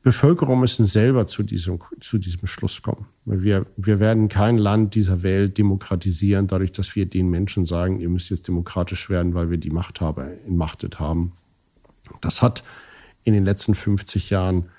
[0.00, 3.04] Bevölkerung müssen selber zu diesem, zu diesem Schluss kommen.
[3.26, 8.08] Wir, wir werden kein Land dieser Welt demokratisieren, dadurch, dass wir den Menschen sagen, ihr
[8.08, 11.32] müsst jetzt demokratisch werden, weil wir die Machthaber entmachtet haben.
[12.22, 12.64] Das hat
[13.24, 14.70] in den letzten 50 Jahren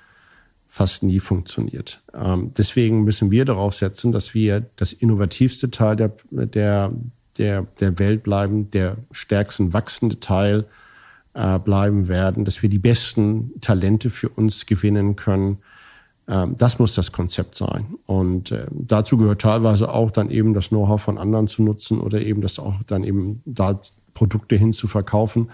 [0.67, 2.01] fast nie funktioniert.
[2.15, 6.91] Ähm, deswegen müssen wir darauf setzen, dass wir das innovativste Teil der, der,
[7.37, 10.65] der, der Welt bleiben, der stärksten wachsende Teil
[11.33, 15.59] äh, bleiben werden, dass wir die besten Talente für uns gewinnen können.
[16.27, 17.95] Ähm, das muss das Konzept sein.
[18.05, 22.21] Und äh, dazu gehört teilweise auch dann eben das Know-how von anderen zu nutzen oder
[22.21, 23.79] eben das auch dann eben da
[24.13, 25.49] Produkte hin zu verkaufen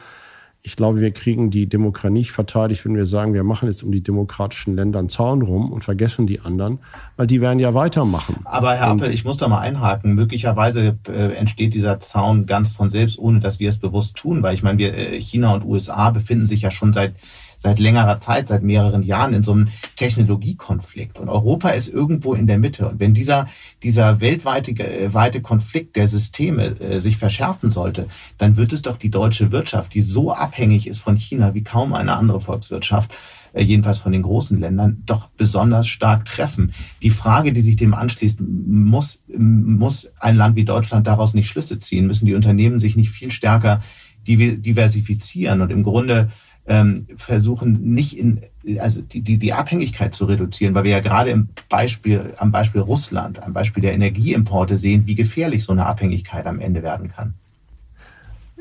[0.65, 3.91] ich glaube, wir kriegen die Demokratie nicht verteidigt, wenn wir sagen, wir machen jetzt um
[3.91, 6.80] die demokratischen Länder einen Zaun rum und vergessen die anderen,
[7.17, 8.38] weil die werden ja weitermachen.
[8.45, 10.13] Aber Herr Appel, ich muss da mal einhaken.
[10.13, 14.54] Möglicherweise äh, entsteht dieser Zaun ganz von selbst, ohne dass wir es bewusst tun, weil
[14.54, 17.13] ich meine, wir, äh, China und USA befinden sich ja schon seit
[17.58, 21.20] seit längerer Zeit, seit mehreren Jahren in so einem Technologiekonflikt.
[21.20, 22.89] Und Europa ist irgendwo in der Mitte.
[22.89, 23.48] Und wenn dieser,
[23.82, 28.98] dieser weltweite äh, weite Konflikt der Systeme äh, sich verschärfen sollte, dann wird es doch
[28.98, 33.12] die deutsche Wirtschaft, die so abhängig ist von China wie kaum eine andere Volkswirtschaft,
[33.54, 36.74] äh, jedenfalls von den großen Ländern, doch besonders stark treffen.
[37.02, 41.78] Die Frage, die sich dem anschließt, muss, muss ein Land wie Deutschland daraus nicht Schlüsse
[41.78, 42.08] ziehen?
[42.08, 43.82] Müssen die Unternehmen sich nicht viel stärker
[44.26, 46.30] diversifizieren und im Grunde
[46.65, 48.41] ähm, versuchen nicht in,
[48.80, 52.82] also die, die, die Abhängigkeit zu reduzieren, weil wir ja gerade im Beispiel, am Beispiel
[52.82, 57.34] Russland, am Beispiel der Energieimporte sehen, wie gefährlich so eine Abhängigkeit am Ende werden kann.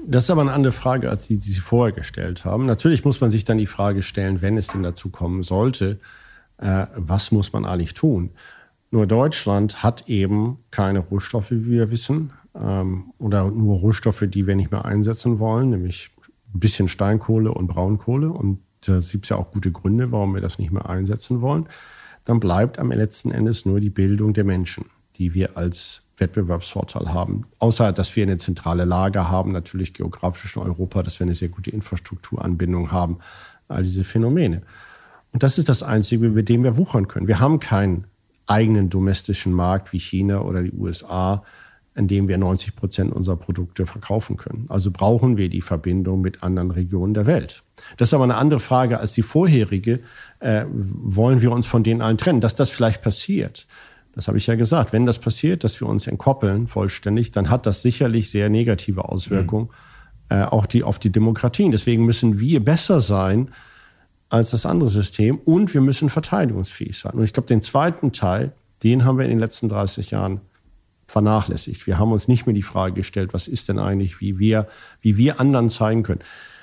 [0.05, 2.67] Das ist aber eine andere Frage, als die, die Sie vorher gestellt haben.
[2.67, 6.01] Natürlich muss man sich dann die Frage stellen, wenn es denn dazu kommen sollte,
[6.59, 8.31] äh, was muss man eigentlich tun?
[8.91, 14.57] Nur Deutschland hat eben keine Rohstoffe, wie wir wissen, ähm, oder nur Rohstoffe, die wir
[14.57, 16.11] nicht mehr einsetzen wollen, nämlich
[16.55, 18.31] ein bisschen Steinkohle und Braunkohle.
[18.31, 21.69] Und da gibt es ja auch gute Gründe, warum wir das nicht mehr einsetzen wollen.
[22.25, 24.87] Dann bleibt am letzten Endes nur die Bildung der Menschen,
[25.17, 27.47] die wir als Wettbewerbsvorteil haben.
[27.59, 31.49] Außer, dass wir eine zentrale Lage haben, natürlich geografisch in Europa, dass wir eine sehr
[31.49, 33.19] gute Infrastrukturanbindung haben,
[33.69, 34.63] all diese Phänomene.
[35.33, 37.27] Und das ist das Einzige, mit dem wir wuchern können.
[37.27, 38.07] Wir haben keinen
[38.47, 41.43] eigenen domestischen Markt wie China oder die USA,
[41.95, 44.67] in dem wir 90 Prozent unserer Produkte verkaufen können.
[44.69, 47.63] Also brauchen wir die Verbindung mit anderen Regionen der Welt.
[47.97, 50.01] Das ist aber eine andere Frage als die vorherige.
[50.41, 52.41] Äh, wollen wir uns von denen allen trennen?
[52.41, 53.67] Dass das vielleicht passiert,
[54.15, 54.93] das habe ich ja gesagt.
[54.93, 59.69] Wenn das passiert, dass wir uns entkoppeln vollständig, dann hat das sicherlich sehr negative Auswirkungen
[60.31, 60.37] mhm.
[60.37, 61.73] äh, auch die, auf die Demokratien.
[61.73, 63.51] Deswegen müssen wir besser sein
[64.29, 67.13] als das andere System und wir müssen verteidigungsfähig sein.
[67.13, 68.53] Und ich glaube, den zweiten Teil,
[68.83, 70.41] den haben wir in den letzten 30 Jahren
[71.07, 71.87] vernachlässigt.
[71.87, 74.69] Wir haben uns nicht mehr die Frage gestellt, was ist denn eigentlich, wie wir,
[75.01, 76.21] wie wir anderen zeigen können.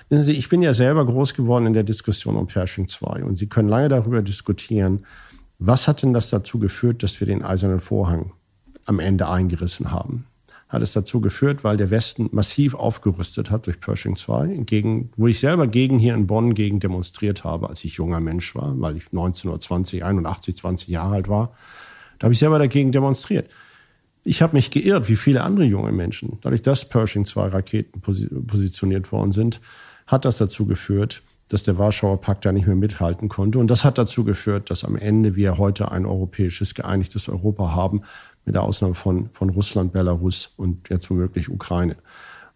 [0.10, 3.38] Wissen Sie, ich bin ja selber groß geworden in der Diskussion um Pershing 2 und
[3.38, 5.06] Sie können lange darüber diskutieren,
[5.60, 8.32] was hat denn das dazu geführt, dass wir den eisernen Vorhang
[8.86, 10.26] am Ende eingerissen haben?
[10.70, 15.26] hat es dazu geführt, weil der Westen massiv aufgerüstet hat durch Pershing 2, gegen, wo
[15.26, 18.96] ich selber gegen hier in Bonn gegen demonstriert habe, als ich junger Mensch war, weil
[18.96, 21.54] ich 19 oder 20, 81, 20 Jahre alt war.
[22.20, 23.50] Da habe ich selber dagegen demonstriert.
[24.24, 26.40] Ich habe mich geirrt, wie viele andere junge Menschen.
[26.42, 29.62] Dadurch, dass Pershing 2 Raketen positioniert worden sind,
[30.08, 33.60] hat das dazu geführt, dass der Warschauer Pakt da nicht mehr mithalten konnte.
[33.60, 38.02] Und das hat dazu geführt, dass am Ende wir heute ein europäisches, geeinigtes Europa haben,
[38.46, 41.96] mit der Ausnahme von, von Russland, Belarus und jetzt womöglich Ukraine.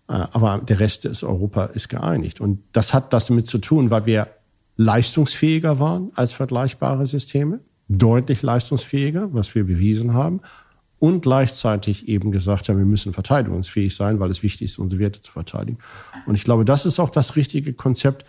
[0.08, 2.40] Äh, aber der Rest des Europa ist geeinigt.
[2.40, 4.28] Und das hat das damit zu tun, weil wir
[4.76, 10.42] leistungsfähiger waren als vergleichbare Systeme, deutlich leistungsfähiger, was wir bewiesen haben,
[11.04, 15.22] und gleichzeitig eben gesagt haben, wir müssen verteidigungsfähig sein, weil es wichtig ist, unsere Werte
[15.22, 15.78] zu verteidigen.
[16.26, 18.24] Und ich glaube, das ist auch das richtige Konzept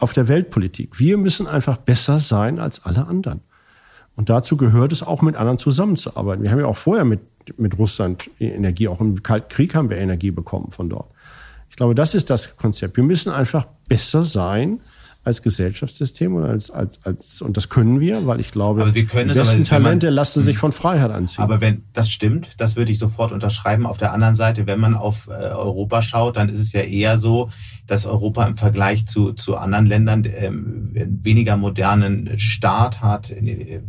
[0.00, 0.98] auf der Weltpolitik.
[0.98, 3.42] Wir müssen einfach besser sein als alle anderen.
[4.16, 6.42] Und dazu gehört es auch mit anderen zusammenzuarbeiten.
[6.42, 7.20] Wir haben ja auch vorher mit,
[7.56, 11.12] mit Russland Energie, auch im Kalten Krieg haben wir Energie bekommen von dort.
[11.70, 12.96] Ich glaube, das ist das Konzept.
[12.96, 14.80] Wir müssen einfach besser sein
[15.28, 19.04] als Gesellschaftssystem und als, als, als und das können wir, weil ich glaube, aber wir
[19.04, 21.44] können die besten es, Talente man, lassen sich von Freiheit anziehen.
[21.44, 23.86] Aber wenn das stimmt, das würde ich sofort unterschreiben.
[23.86, 27.18] Auf der anderen Seite, wenn man auf äh, Europa schaut, dann ist es ja eher
[27.18, 27.50] so,
[27.86, 30.90] dass Europa im Vergleich zu, zu anderen Ländern ähm,
[31.22, 33.80] weniger modernen Staat hat, äh,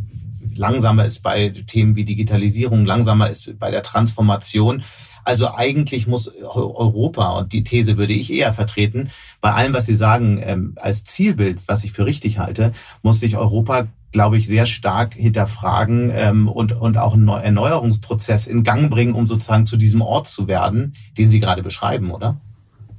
[0.55, 4.83] langsamer ist bei Themen wie Digitalisierung, langsamer ist bei der Transformation.
[5.29, 9.11] Also eigentlich muss Europa, und die These würde ich eher vertreten,
[9.41, 12.71] bei allem, was Sie sagen, ähm, als Zielbild, was ich für richtig halte,
[13.03, 18.63] muss sich Europa glaube ich, sehr stark hinterfragen ähm, und, und auch einen Erneuerungsprozess in
[18.63, 22.41] Gang bringen, um sozusagen zu diesem Ort zu werden, den Sie gerade beschreiben, oder?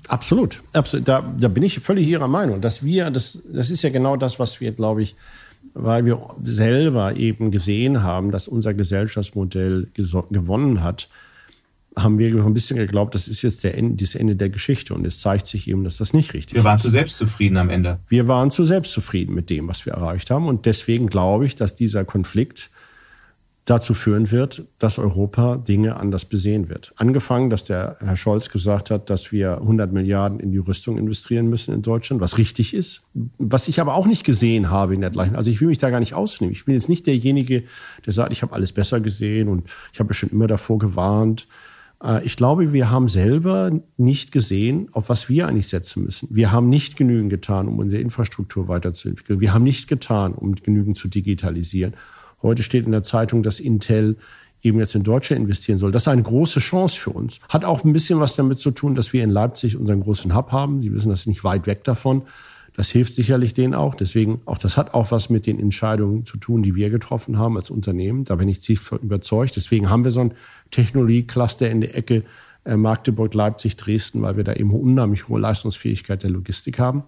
[0.07, 0.63] Absolut.
[0.73, 2.61] Da, da bin ich völlig Ihrer Meinung.
[2.61, 5.17] Dass wir, das, das ist ja genau das, was wir, glaube ich,
[5.75, 11.09] weil wir selber eben gesehen haben, dass unser Gesellschaftsmodell gewonnen hat,
[12.03, 14.95] haben wir ein bisschen geglaubt, das ist jetzt der Ende, das Ende der Geschichte.
[14.95, 16.63] Und es zeigt sich eben, dass das nicht richtig ist.
[16.63, 18.01] Wir waren zu selbstzufrieden am Ende.
[18.09, 20.47] Wir waren zu selbstzufrieden mit dem, was wir erreicht haben.
[20.47, 22.71] Und deswegen glaube ich, dass dieser Konflikt
[23.71, 26.93] dazu führen wird, dass Europa Dinge anders besehen wird.
[26.97, 31.49] Angefangen, dass der Herr Scholz gesagt hat, dass wir 100 Milliarden in die Rüstung investieren
[31.49, 33.03] müssen in Deutschland, was richtig ist.
[33.39, 35.37] Was ich aber auch nicht gesehen habe in der gleichen.
[35.37, 36.53] Also ich will mich da gar nicht ausnehmen.
[36.53, 37.65] Ich bin jetzt nicht derjenige,
[38.05, 41.47] der sagt, ich habe alles besser gesehen und ich habe schon immer davor gewarnt.
[42.03, 46.29] Äh, ich glaube, wir haben selber nicht gesehen, auf was wir eigentlich setzen müssen.
[46.31, 49.41] Wir haben nicht genügend getan, um unsere Infrastruktur weiterzuentwickeln.
[49.41, 51.95] Wir haben nicht getan, um genügend zu digitalisieren.
[52.43, 54.17] Heute steht in der Zeitung, dass Intel
[54.63, 55.93] eben jetzt in Deutschland investieren soll.
[55.93, 57.41] Das ist eine große Chance für uns.
[57.49, 60.53] Hat auch ein bisschen was damit zu tun, dass wir in Leipzig unseren großen Hub
[60.53, 60.83] haben.
[60.83, 62.23] Sie wissen, das ist nicht weit weg davon.
[62.75, 63.95] Das hilft sicherlich denen auch.
[63.95, 67.57] Deswegen, auch das hat auch was mit den Entscheidungen zu tun, die wir getroffen haben
[67.57, 68.25] als Unternehmen.
[68.25, 69.57] Da bin ich tief überzeugt.
[69.57, 70.35] Deswegen haben wir so ein
[70.71, 72.25] Technologiecluster in der Ecke
[72.65, 77.05] äh, Magdeburg, Leipzig, Dresden, weil wir da eben unheimlich hohe Leistungsfähigkeit der Logistik haben.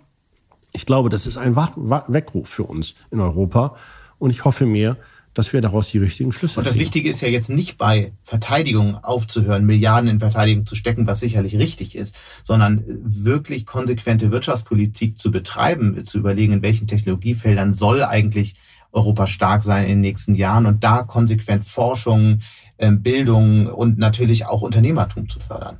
[0.72, 3.76] Ich glaube, das ist ein Weckruf für uns in Europa.
[4.18, 4.96] Und ich hoffe mir,
[5.34, 6.82] dass wir daraus die richtigen Schlüsse Und das ziehen.
[6.82, 11.56] Wichtige ist ja jetzt nicht bei Verteidigung aufzuhören, Milliarden in Verteidigung zu stecken, was sicherlich
[11.56, 18.54] richtig ist, sondern wirklich konsequente Wirtschaftspolitik zu betreiben, zu überlegen, in welchen Technologiefeldern soll eigentlich
[18.92, 22.40] Europa stark sein in den nächsten Jahren und da konsequent Forschung,
[22.78, 25.78] ähm, Bildung und natürlich auch Unternehmertum zu fördern.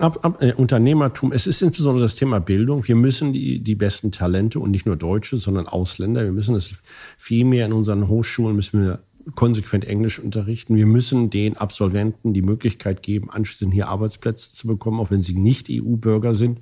[0.00, 2.86] Ab, ab, äh, Unternehmertum, es ist insbesondere das Thema Bildung.
[2.86, 6.70] Wir müssen die, die besten Talente und nicht nur Deutsche, sondern Ausländer, wir müssen das
[7.16, 9.00] viel mehr in unseren Hochschulen, müssen wir
[9.34, 10.76] konsequent Englisch unterrichten.
[10.76, 15.36] Wir müssen den Absolventen die Möglichkeit geben, anschließend hier Arbeitsplätze zu bekommen, auch wenn sie
[15.36, 16.60] nicht EU-Bürger sind.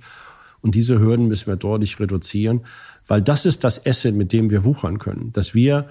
[0.62, 2.62] Und diese Hürden müssen wir deutlich reduzieren,
[3.06, 5.88] weil das ist das Asset, mit dem wir wuchern können, dass wir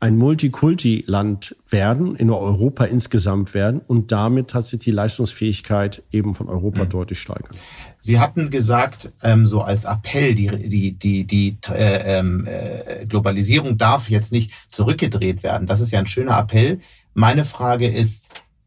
[0.00, 6.84] ein Multikulti-Land werden, in Europa insgesamt werden und damit tatsächlich die Leistungsfähigkeit eben von Europa
[6.84, 6.88] mhm.
[6.88, 7.56] deutlich steigern.
[7.98, 13.76] Sie hatten gesagt, ähm, so als Appell, die, die, die, die äh, ähm, äh, Globalisierung
[13.76, 15.66] darf jetzt nicht zurückgedreht werden.
[15.66, 16.78] Das ist ja ein schöner Appell.
[17.14, 18.24] Meine Frage ist,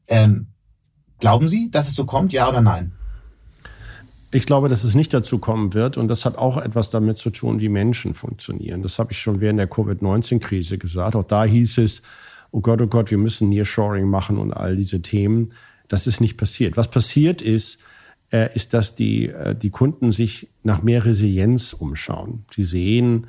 [0.07, 0.47] ähm,
[1.19, 2.91] glauben Sie, dass es so kommt, ja oder nein?
[4.33, 5.97] Ich glaube, dass es nicht dazu kommen wird.
[5.97, 8.81] Und das hat auch etwas damit zu tun, wie Menschen funktionieren.
[8.81, 11.15] Das habe ich schon während der Covid-19-Krise gesagt.
[11.15, 12.01] Auch da hieß es,
[12.51, 15.53] oh Gott, oh Gott, wir müssen Nearshoring machen und all diese Themen.
[15.89, 16.77] Das ist nicht passiert.
[16.77, 17.79] Was passiert ist,
[18.31, 22.45] äh, ist, dass die, äh, die Kunden sich nach mehr Resilienz umschauen.
[22.55, 23.27] Sie sehen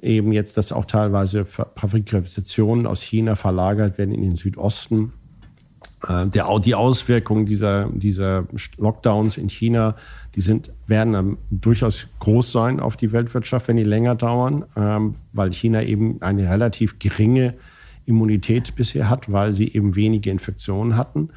[0.00, 5.12] eben jetzt, dass auch teilweise Fabrikationen aus China verlagert werden in den Südosten
[6.08, 9.94] der, die Auswirkungen dieser, dieser Lockdowns in China,
[10.34, 15.52] die sind, werden durchaus groß sein auf die Weltwirtschaft, wenn die länger dauern, ähm, weil
[15.52, 17.54] China eben eine relativ geringe
[18.04, 21.30] Immunität bisher hat, weil sie eben wenige Infektionen hatten.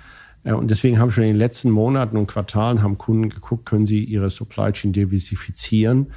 [0.43, 4.03] Und deswegen haben schon in den letzten Monaten und Quartalen haben Kunden geguckt, können sie
[4.03, 6.07] ihre Supply Chain diversifizieren.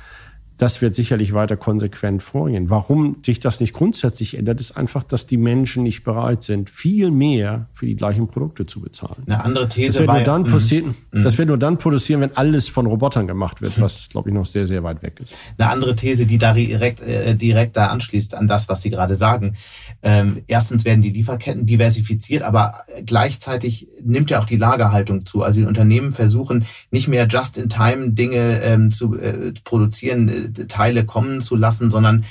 [0.59, 2.68] Das wird sicherlich weiter konsequent vorgehen.
[2.68, 7.11] Warum sich das nicht grundsätzlich ändert, ist einfach, dass die Menschen nicht bereit sind, viel
[7.11, 9.23] mehr für die gleichen Produkte zu bezahlen.
[9.27, 10.47] Eine andere These das wird, nur dann mhm.
[10.47, 11.23] passieren, mhm.
[11.23, 14.47] das wird nur dann produzieren, wenn alles von Robotern gemacht wird, was, glaube ich, noch
[14.47, 15.35] sehr, sehr weit weg ist.
[15.57, 19.14] Eine andere These, die da direkt, äh, direkt da anschließt an das, was Sie gerade
[19.14, 19.55] sagen.
[20.03, 25.42] Ähm, erstens werden die Lieferketten diversifiziert, aber gleichzeitig nimmt ja auch die Lagerhaltung zu.
[25.42, 31.40] Also die Unternehmen versuchen nicht mehr just-in-time Dinge ähm, zu äh, produzieren, äh, Teile kommen
[31.40, 32.24] zu lassen, sondern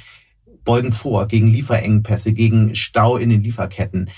[0.64, 4.10] beugen vor gegen Lieferengpässe, gegen Stau in den Lieferketten.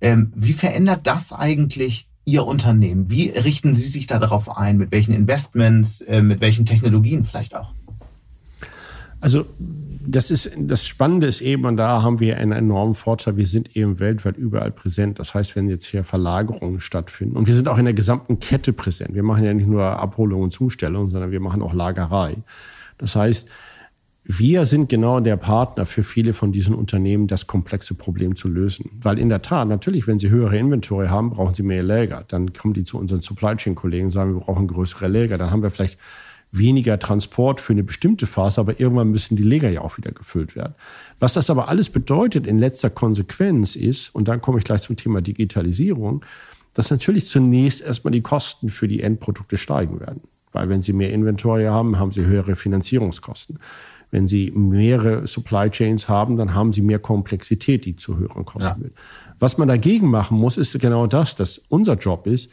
[0.00, 3.10] Ähm, wie verändert das eigentlich Ihr Unternehmen?
[3.10, 4.78] Wie richten Sie sich da darauf ein?
[4.78, 7.72] Mit welchen Investments, äh, mit welchen Technologien vielleicht auch?
[9.20, 9.46] Also
[10.06, 13.76] das ist das Spannende ist eben, und da haben wir einen enormen Vorteil, wir sind
[13.76, 15.18] eben weltweit überall präsent.
[15.18, 18.72] Das heißt, wenn jetzt hier Verlagerungen stattfinden, und wir sind auch in der gesamten Kette
[18.72, 19.14] präsent.
[19.14, 22.36] Wir machen ja nicht nur Abholung und Zustellung, sondern wir machen auch Lagerei.
[22.98, 23.48] Das heißt,
[24.30, 28.90] wir sind genau der Partner für viele von diesen Unternehmen, das komplexe Problem zu lösen.
[29.00, 32.24] Weil in der Tat, natürlich, wenn sie höhere Inventory haben, brauchen sie mehr Läger.
[32.28, 35.38] Dann kommen die zu unseren Supply Chain Kollegen und sagen, wir brauchen größere Läger.
[35.38, 35.98] Dann haben wir vielleicht
[36.50, 40.56] weniger Transport für eine bestimmte Phase, aber irgendwann müssen die Läger ja auch wieder gefüllt
[40.56, 40.74] werden.
[41.18, 44.96] Was das aber alles bedeutet in letzter Konsequenz ist, und dann komme ich gleich zum
[44.96, 46.24] Thema Digitalisierung,
[46.74, 50.20] dass natürlich zunächst erstmal die Kosten für die Endprodukte steigen werden.
[50.52, 53.58] Weil wenn Sie mehr Inventory haben, haben Sie höhere Finanzierungskosten.
[54.10, 58.80] Wenn Sie mehrere Supply Chains haben, dann haben Sie mehr Komplexität, die zu höheren Kosten
[58.80, 58.84] ja.
[58.84, 58.94] wird.
[59.38, 62.50] Was man dagegen machen muss, ist genau das, dass unser Job ist,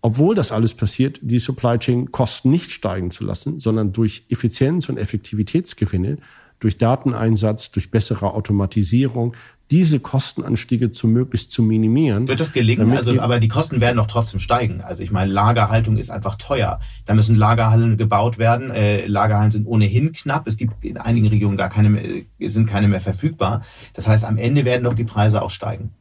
[0.00, 4.88] obwohl das alles passiert, die Supply Chain Kosten nicht steigen zu lassen, sondern durch Effizienz
[4.88, 6.18] und Effektivitätsgewinne,
[6.62, 9.34] durch Dateneinsatz, durch bessere Automatisierung,
[9.70, 12.28] diese Kostenanstiege zu möglichst zu minimieren.
[12.28, 12.92] Wird das gelingen?
[12.92, 14.82] Also, aber die Kosten werden doch trotzdem steigen.
[14.82, 16.78] Also ich meine, Lagerhaltung ist einfach teuer.
[17.06, 18.70] Da müssen Lagerhallen gebaut werden.
[18.70, 20.46] Äh, Lagerhallen sind ohnehin knapp.
[20.46, 22.02] Es gibt in einigen Regionen gar keine, mehr,
[22.40, 23.62] sind keine mehr verfügbar.
[23.94, 25.92] Das heißt, am Ende werden doch die Preise auch steigen.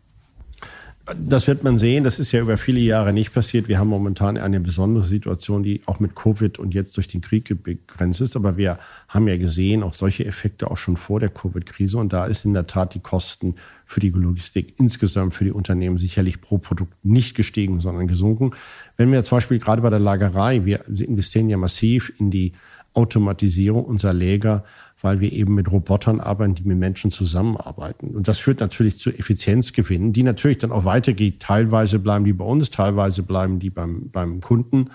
[1.17, 2.03] Das wird man sehen.
[2.03, 3.67] Das ist ja über viele Jahre nicht passiert.
[3.67, 7.63] Wir haben momentan eine besondere Situation, die auch mit Covid und jetzt durch den Krieg
[7.63, 8.35] begrenzt ist.
[8.35, 11.97] Aber wir haben ja gesehen, auch solche Effekte auch schon vor der Covid-Krise.
[11.97, 15.97] Und da ist in der Tat die Kosten für die Logistik insgesamt für die Unternehmen
[15.97, 18.51] sicherlich pro Produkt nicht gestiegen, sondern gesunken.
[18.97, 22.53] Wenn wir zum Beispiel gerade bei der Lagerei, wir investieren ja massiv in die
[22.93, 24.63] Automatisierung unserer Läger,
[25.01, 28.15] weil wir eben mit Robotern arbeiten, die mit Menschen zusammenarbeiten.
[28.15, 31.39] Und das führt natürlich zu Effizienzgewinnen, die natürlich dann auch weitergeht.
[31.39, 34.89] Teilweise bleiben die bei uns, teilweise bleiben die beim, beim Kunden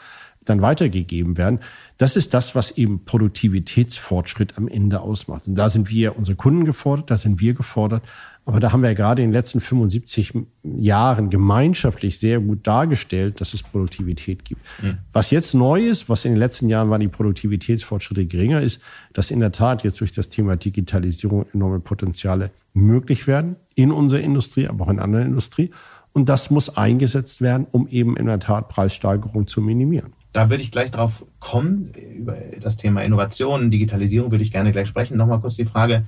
[0.44, 1.60] dann weitergegeben werden.
[1.98, 5.46] Das ist das, was eben Produktivitätsfortschritt am Ende ausmacht.
[5.46, 8.02] Und da sind wir, unsere Kunden gefordert, da sind wir gefordert.
[8.46, 10.32] Aber da haben wir ja gerade in den letzten 75
[10.62, 14.62] Jahren gemeinschaftlich sehr gut dargestellt, dass es Produktivität gibt.
[14.80, 14.98] Mhm.
[15.12, 18.80] Was jetzt neu ist, was in den letzten Jahren waren die Produktivitätsfortschritte geringer ist,
[19.12, 24.20] dass in der Tat jetzt durch das Thema Digitalisierung enorme Potenziale möglich werden in unserer
[24.20, 25.72] Industrie, aber auch in anderen Industrie.
[26.12, 30.12] Und das muss eingesetzt werden, um eben in der Tat Preissteigerung zu minimieren.
[30.32, 31.90] Da würde ich gleich drauf kommen.
[32.14, 35.16] Über das Thema Innovation, Digitalisierung würde ich gerne gleich sprechen.
[35.16, 36.04] Nochmal kurz die Frage,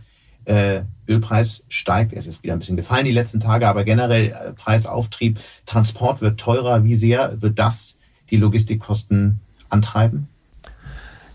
[0.48, 4.52] äh, Ölpreis steigt, es ist wieder ein bisschen gefallen die letzten Tage, aber generell äh,
[4.52, 6.84] Preisauftrieb, Transport wird teurer.
[6.84, 7.96] Wie sehr wird das
[8.30, 10.28] die Logistikkosten antreiben?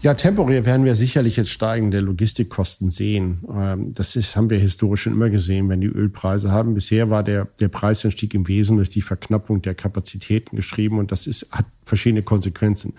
[0.02, 3.46] Ja, temporär werden wir sicherlich jetzt steigende Logistikkosten sehen.
[3.56, 6.74] Ähm, das ist, haben wir historisch schon immer gesehen, wenn die Ölpreise haben.
[6.74, 11.26] Bisher war der, der Preisanstieg im Wesen durch die Verknappung der Kapazitäten geschrieben und das
[11.26, 12.96] ist, hat verschiedene Konsequenzen.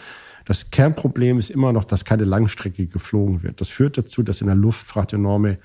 [0.47, 3.61] Das Kernproblem ist immer noch, dass keine Langstrecke geflogen wird.
[3.61, 5.59] Das führt dazu, dass in der Luftfracht enorme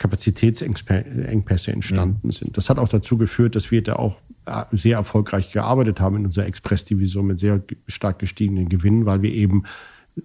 [0.00, 2.32] Kapazitätsengpässe entstanden mhm.
[2.32, 2.56] sind.
[2.56, 6.24] Das hat auch dazu geführt, dass wir da auch äh, sehr erfolgreich gearbeitet haben in
[6.24, 9.64] unserer Express-Division mit sehr stark gestiegenen Gewinnen, weil wir eben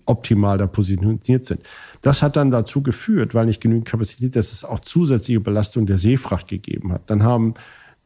[0.05, 1.59] optimal da positioniert sind.
[2.01, 5.97] Das hat dann dazu geführt, weil nicht genügend Kapazität, dass es auch zusätzliche Belastung der
[5.97, 7.09] Seefracht gegeben hat.
[7.09, 7.53] Dann haben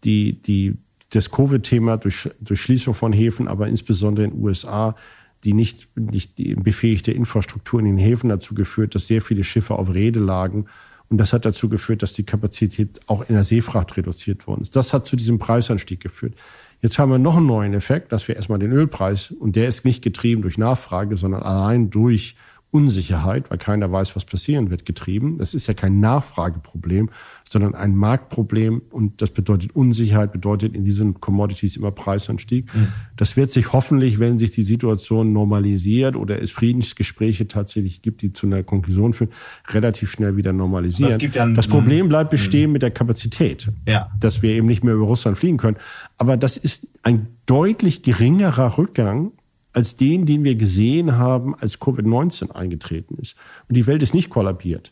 [0.03, 0.75] die, die,
[1.11, 4.95] das Covid-Thema durch, durch Schließung von Häfen, aber insbesondere in den USA,
[5.43, 9.75] die nicht, nicht die befähigte Infrastruktur in den Häfen dazu geführt, dass sehr viele Schiffe
[9.75, 10.65] auf Rede lagen
[11.09, 14.75] und das hat dazu geführt, dass die Kapazität auch in der Seefracht reduziert worden ist.
[14.75, 16.35] Das hat zu diesem Preisanstieg geführt.
[16.81, 19.85] Jetzt haben wir noch einen neuen Effekt, dass wir erstmal den Ölpreis, und der ist
[19.85, 22.35] nicht getrieben durch Nachfrage, sondern allein durch
[22.71, 25.37] Unsicherheit, weil keiner weiß, was passieren wird, getrieben.
[25.39, 27.09] Das ist ja kein Nachfrageproblem,
[27.47, 32.73] sondern ein Marktproblem und das bedeutet Unsicherheit, bedeutet in diesen Commodities immer Preisanstieg.
[32.75, 32.89] Mhm.
[33.17, 38.33] Das wird sich hoffentlich, wenn sich die Situation normalisiert oder es Friedensgespräche tatsächlich gibt, die
[38.33, 39.31] zu einer Konklusion führen,
[39.69, 41.19] relativ schnell wieder normalisieren.
[41.19, 42.73] Das, ja das Problem bleibt bestehen mhm.
[42.73, 44.11] mit der Kapazität, ja.
[44.19, 45.77] dass wir eben nicht mehr über Russland fliegen können.
[46.19, 49.31] Aber das ist ein deutlich geringerer Rückgang
[49.73, 53.35] als den, den wir gesehen haben, als Covid-19 eingetreten ist.
[53.67, 54.91] Und die Welt ist nicht kollabiert.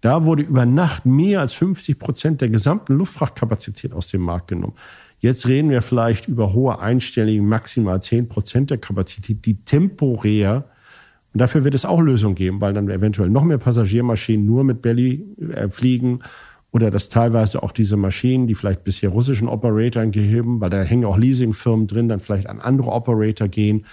[0.00, 4.74] Da wurde über Nacht mehr als 50 Prozent der gesamten Luftfrachtkapazität aus dem Markt genommen.
[5.20, 10.64] Jetzt reden wir vielleicht über hohe einstellige, maximal 10 Prozent der Kapazität, die temporär,
[11.32, 14.82] und dafür wird es auch Lösungen geben, weil dann eventuell noch mehr Passagiermaschinen nur mit
[14.82, 16.20] Belly äh, fliegen
[16.72, 21.04] oder dass teilweise auch diese Maschinen, die vielleicht bisher russischen Operatoren geheben, weil da hängen
[21.04, 23.84] auch Leasingfirmen drin, dann vielleicht an andere Operator gehen.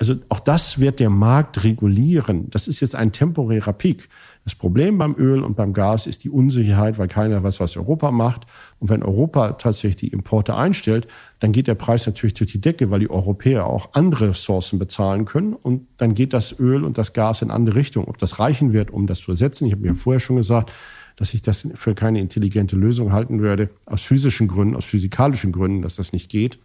[0.00, 2.48] Also auch das wird der Markt regulieren.
[2.50, 4.08] Das ist jetzt ein temporärer Peak.
[4.44, 8.12] Das Problem beim Öl und beim Gas ist die Unsicherheit, weil keiner weiß, was Europa
[8.12, 8.42] macht.
[8.78, 11.08] Und wenn Europa tatsächlich die Importe einstellt,
[11.40, 15.24] dann geht der Preis natürlich durch die Decke, weil die Europäer auch andere Ressourcen bezahlen
[15.24, 15.54] können.
[15.54, 18.06] Und dann geht das Öl und das Gas in andere Richtungen.
[18.06, 20.72] Ob das reichen wird, um das zu ersetzen, ich habe mir vorher schon gesagt,
[21.18, 25.82] dass ich das für keine intelligente Lösung halten würde, aus physischen Gründen, aus physikalischen Gründen,
[25.82, 26.58] dass das nicht geht.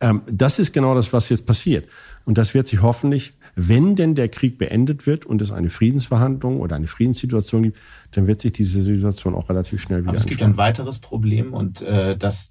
[0.00, 1.88] Ähm, das ist genau das, was jetzt passiert.
[2.24, 6.60] Und das wird sich hoffentlich, wenn denn der Krieg beendet wird und es eine Friedensverhandlung
[6.60, 7.78] oder eine Friedenssituation gibt,
[8.12, 11.52] dann wird sich diese Situation auch relativ schnell wieder Aber es gibt ein weiteres Problem
[11.52, 12.50] und äh, das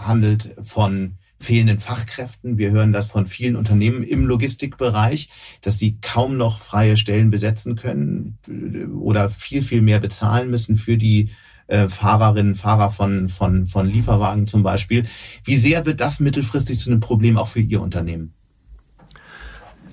[0.00, 2.58] handelt von fehlenden Fachkräften.
[2.58, 5.28] Wir hören das von vielen Unternehmen im Logistikbereich,
[5.62, 10.76] dass sie kaum noch freie Stellen besetzen können äh, oder viel, viel mehr bezahlen müssen
[10.76, 11.30] für die
[11.68, 15.04] äh, Fahrerinnen, Fahrer von, von, von Lieferwagen zum Beispiel.
[15.44, 18.34] Wie sehr wird das mittelfristig zu einem Problem auch für Ihr Unternehmen?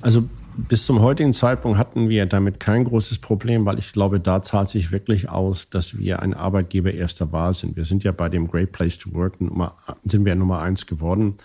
[0.02, 0.28] Also
[0.58, 4.70] bis zum heutigen Zeitpunkt hatten wir damit kein großes Problem, weil ich glaube, da zahlt
[4.70, 7.76] sich wirklich aus, dass wir ein Arbeitgeber erster Wahl sind.
[7.76, 11.36] Wir sind ja bei dem Great Place to Work Nummer, sind wir Nummer eins geworden.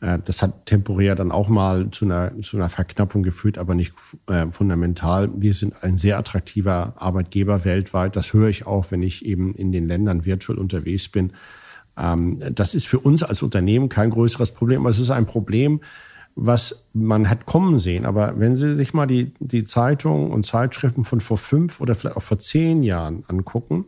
[0.00, 3.94] Äh, das hat temporär dann auch mal zu einer, zu einer Verknappung geführt, aber nicht
[4.26, 5.30] äh, fundamental.
[5.34, 8.16] Wir sind ein sehr attraktiver Arbeitgeber weltweit.
[8.16, 11.32] Das höre ich auch, wenn ich eben in den Ländern virtuell unterwegs bin.
[11.96, 15.80] Ähm, das ist für uns als Unternehmen kein größeres Problem, aber es ist ein Problem,
[16.34, 18.06] was man hat kommen sehen.
[18.06, 22.16] Aber wenn Sie sich mal die, die Zeitungen und Zeitschriften von vor fünf oder vielleicht
[22.16, 23.86] auch vor zehn Jahren angucken,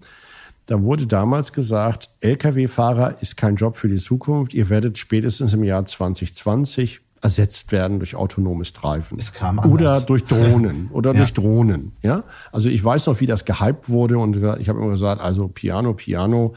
[0.67, 4.55] da wurde damals gesagt, Lkw-Fahrer ist kein Job für die Zukunft.
[4.55, 9.17] Ihr werdet spätestens im Jahr 2020 ersetzt werden durch autonomes Treiben.
[9.19, 9.73] Es kam anders.
[9.73, 11.19] Oder durch Drohnen oder ja.
[11.19, 11.93] durch Drohnen.
[12.03, 15.49] Ja, also ich weiß noch, wie das gehypt wurde und ich habe immer gesagt, also
[15.49, 16.55] Piano, Piano,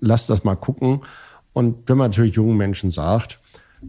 [0.00, 1.02] lass das mal gucken.
[1.52, 3.40] Und wenn man natürlich jungen Menschen sagt,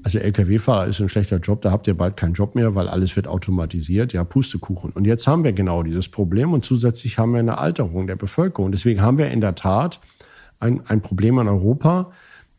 [0.03, 3.15] also Lkw-Fahrer ist ein schlechter Job, da habt ihr bald keinen Job mehr, weil alles
[3.15, 4.13] wird automatisiert.
[4.13, 4.91] Ja, Pustekuchen.
[4.91, 8.71] Und jetzt haben wir genau dieses Problem und zusätzlich haben wir eine Alterung der Bevölkerung.
[8.71, 9.99] Deswegen haben wir in der Tat
[10.59, 12.11] ein, ein Problem in Europa,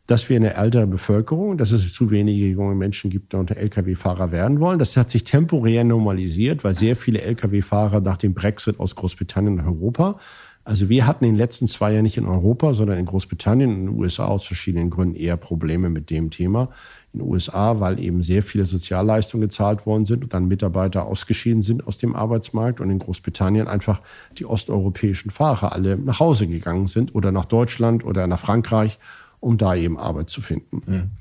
[0.07, 4.33] dass wir eine ältere Bevölkerung, dass es zu wenige junge Menschen gibt, die unter Lkw-Fahrer
[4.33, 4.77] werden wollen.
[4.77, 9.67] Das hat sich temporär normalisiert, weil sehr viele Lkw-Fahrer nach dem Brexit aus Großbritannien nach
[9.67, 10.17] Europa
[10.63, 13.85] also wir hatten in den letzten zwei Jahren nicht in Europa, sondern in Großbritannien und
[13.87, 16.69] den USA aus verschiedenen Gründen eher Probleme mit dem Thema
[17.13, 21.61] in den USA, weil eben sehr viele Sozialleistungen gezahlt worden sind und dann Mitarbeiter ausgeschieden
[21.61, 24.01] sind aus dem Arbeitsmarkt und in Großbritannien einfach
[24.37, 28.97] die osteuropäischen Fahrer alle nach Hause gegangen sind oder nach Deutschland oder nach Frankreich,
[29.39, 30.81] um da eben Arbeit zu finden.
[30.85, 31.11] Mhm.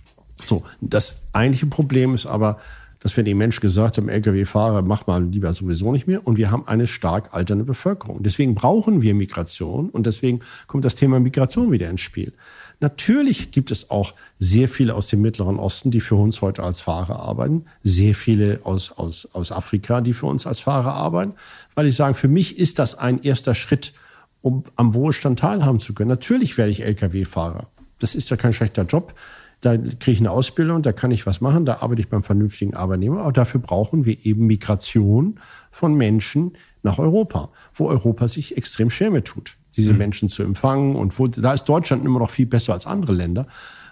[0.45, 2.59] So, das eigentliche Problem ist aber,
[3.01, 6.27] dass wir den Menschen gesagt haben, Lkw-Fahrer, mach mal lieber sowieso nicht mehr.
[6.27, 8.23] Und wir haben eine stark alternde Bevölkerung.
[8.23, 12.35] Deswegen brauchen wir Migration und deswegen kommt das Thema Migration wieder ins Spiel.
[12.81, 16.81] Natürlich gibt es auch sehr viele aus dem Mittleren Osten, die für uns heute als
[16.81, 17.67] Fahrer arbeiten.
[17.83, 21.35] Sehr viele aus, aus, aus Afrika, die für uns als Fahrer arbeiten.
[21.75, 23.93] Weil ich sage, für mich ist das ein erster Schritt,
[24.41, 26.09] um am Wohlstand teilhaben zu können.
[26.09, 27.67] Natürlich werde ich Lkw-Fahrer.
[27.99, 29.15] Das ist ja kein schlechter Job.
[29.61, 32.73] Da kriege ich eine Ausbildung, da kann ich was machen, da arbeite ich beim vernünftigen
[32.73, 33.21] Arbeitnehmer.
[33.21, 35.39] Aber dafür brauchen wir eben Migration
[35.71, 39.99] von Menschen nach Europa, wo Europa sich extrem schwer mit tut diese mhm.
[39.99, 40.97] Menschen zu empfangen.
[40.97, 43.47] Und wo, da ist Deutschland immer noch viel besser als andere Länder.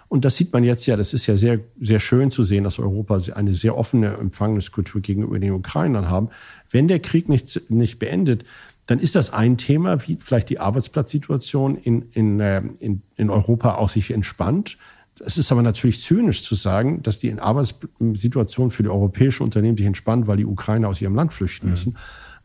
[0.09, 2.79] Und das sieht man jetzt ja, das ist ja sehr, sehr schön zu sehen, dass
[2.79, 6.29] Europa eine sehr offene Empfangniskultur gegenüber den Ukrainern haben.
[6.71, 8.43] Wenn der Krieg nicht, nicht beendet,
[8.87, 13.75] dann ist das ein Thema, wie vielleicht die Arbeitsplatzsituation in, in, äh, in, in Europa
[13.75, 14.79] auch sich entspannt.
[15.23, 19.85] Es ist aber natürlich zynisch zu sagen, dass die Arbeitssituation für die europäischen Unternehmen sich
[19.85, 21.95] entspannt, weil die Ukrainer aus ihrem Land flüchten mhm.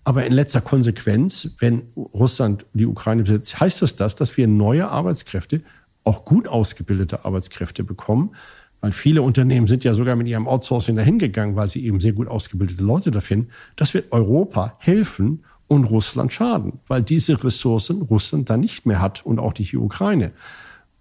[0.04, 4.88] Aber in letzter Konsequenz, wenn Russland die Ukraine besetzt, heißt das das, dass wir neue
[4.88, 5.62] Arbeitskräfte,
[6.04, 8.36] auch gut ausgebildete Arbeitskräfte bekommen,
[8.82, 12.12] weil viele Unternehmen sind ja sogar mit ihrem Outsourcing dahin gegangen, weil sie eben sehr
[12.12, 13.48] gut ausgebildete Leute da finden.
[13.76, 19.24] Das wird Europa helfen und Russland schaden, weil diese Ressourcen Russland dann nicht mehr hat
[19.24, 20.32] und auch die Ukraine.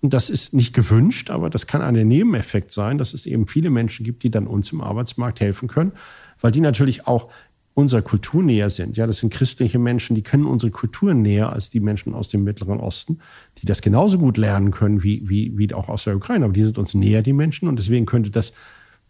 [0.01, 3.69] Und das ist nicht gewünscht, aber das kann ein Nebeneffekt sein, dass es eben viele
[3.69, 5.93] Menschen gibt, die dann uns im Arbeitsmarkt helfen können,
[6.41, 7.29] weil die natürlich auch
[7.75, 8.97] unserer Kultur näher sind.
[8.97, 12.43] Ja, das sind christliche Menschen, die kennen unsere Kultur näher als die Menschen aus dem
[12.43, 13.19] Mittleren Osten,
[13.57, 16.45] die das genauso gut lernen können wie, wie, wie auch aus der Ukraine.
[16.45, 17.67] Aber die sind uns näher, die Menschen.
[17.67, 18.53] Und deswegen könnte das,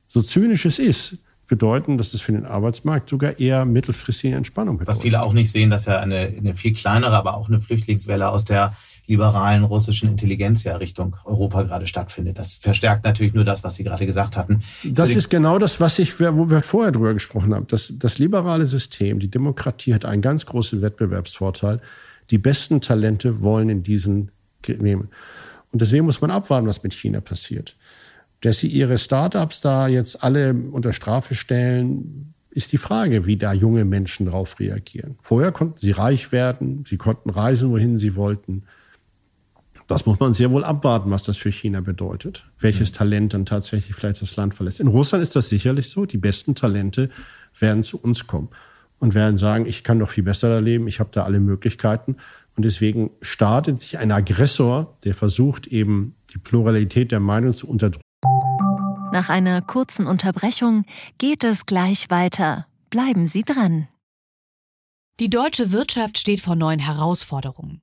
[0.07, 4.95] so zynisch es ist, bedeuten, dass es für den Arbeitsmarkt sogar eher mittelfristige Entspannung bedeutet.
[4.95, 8.30] Was viele auch nicht sehen, dass ja eine, eine viel kleinere, aber auch eine Flüchtlingswelle
[8.30, 8.76] aus der
[9.06, 12.39] liberalen russischen Intelligenzia Richtung Europa gerade stattfindet.
[12.39, 14.62] Das verstärkt natürlich nur das, was Sie gerade gesagt hatten.
[14.84, 17.68] Das ist genau das, was ich, wo wir vorher drüber gesprochen haben.
[17.68, 21.82] Das, das liberale System, die Demokratie hat einen ganz großen Wettbewerbsvorteil.
[22.30, 24.32] Die besten Talente wollen in diesen
[24.68, 25.10] nehmen.
[25.72, 27.76] Und deswegen muss man abwarten, was mit China passiert.
[28.41, 33.51] Dass sie ihre Startups da jetzt alle unter Strafe stellen, ist die Frage, wie da
[33.54, 35.16] junge Menschen darauf reagieren.
[35.22, 38.64] Vorher konnten sie reich werden, sie konnten reisen, wohin sie wollten.
[39.88, 42.46] Das muss man sehr wohl abwarten, was das für China bedeutet.
[42.60, 42.96] Welches mhm.
[42.96, 44.80] Talent dann tatsächlich vielleicht das Land verlässt.
[44.80, 46.06] In Russland ist das sicherlich so.
[46.06, 47.10] Die besten Talente
[47.60, 48.50] werden zu uns kommen
[49.00, 52.16] und werden sagen, ich kann doch viel besser da leben, ich habe da alle Möglichkeiten.
[52.56, 58.02] Und deswegen startet sich ein Aggressor, der versucht eben die Pluralität der Meinung zu unterdrücken.
[59.12, 60.86] Nach einer kurzen Unterbrechung
[61.18, 62.66] geht es gleich weiter.
[62.90, 63.88] Bleiben Sie dran.
[65.20, 67.83] Die deutsche Wirtschaft steht vor neuen Herausforderungen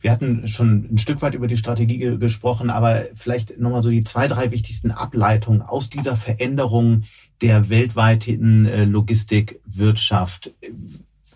[0.00, 3.90] Wir hatten schon ein Stück weit über die Strategie ge gesprochen, aber vielleicht nochmal so
[3.90, 7.02] die zwei, drei wichtigsten Ableitungen aus dieser Veränderung
[7.42, 10.54] der weltweiten äh, Logistikwirtschaft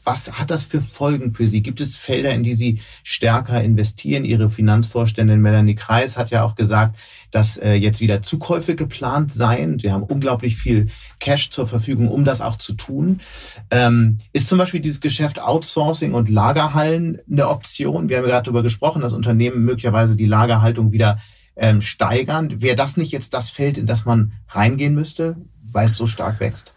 [0.04, 1.62] was hat das für Folgen für Sie?
[1.62, 4.24] Gibt es Felder, in die Sie stärker investieren?
[4.24, 6.96] Ihre Finanzvorständin Melanie Kreis hat ja auch gesagt,
[7.30, 9.78] dass äh, jetzt wieder Zukäufe geplant seien.
[9.78, 10.86] Sie haben unglaublich viel
[11.18, 13.20] Cash zur Verfügung, um das auch zu tun.
[13.70, 18.08] Ähm, ist zum Beispiel dieses Geschäft Outsourcing und Lagerhallen eine Option?
[18.08, 21.18] Wir haben ja gerade darüber gesprochen, dass Unternehmen möglicherweise die Lagerhaltung wieder
[21.56, 22.60] ähm, steigern.
[22.60, 26.40] Wäre das nicht jetzt das Feld, in das man reingehen müsste, weil es so stark
[26.40, 26.72] wächst?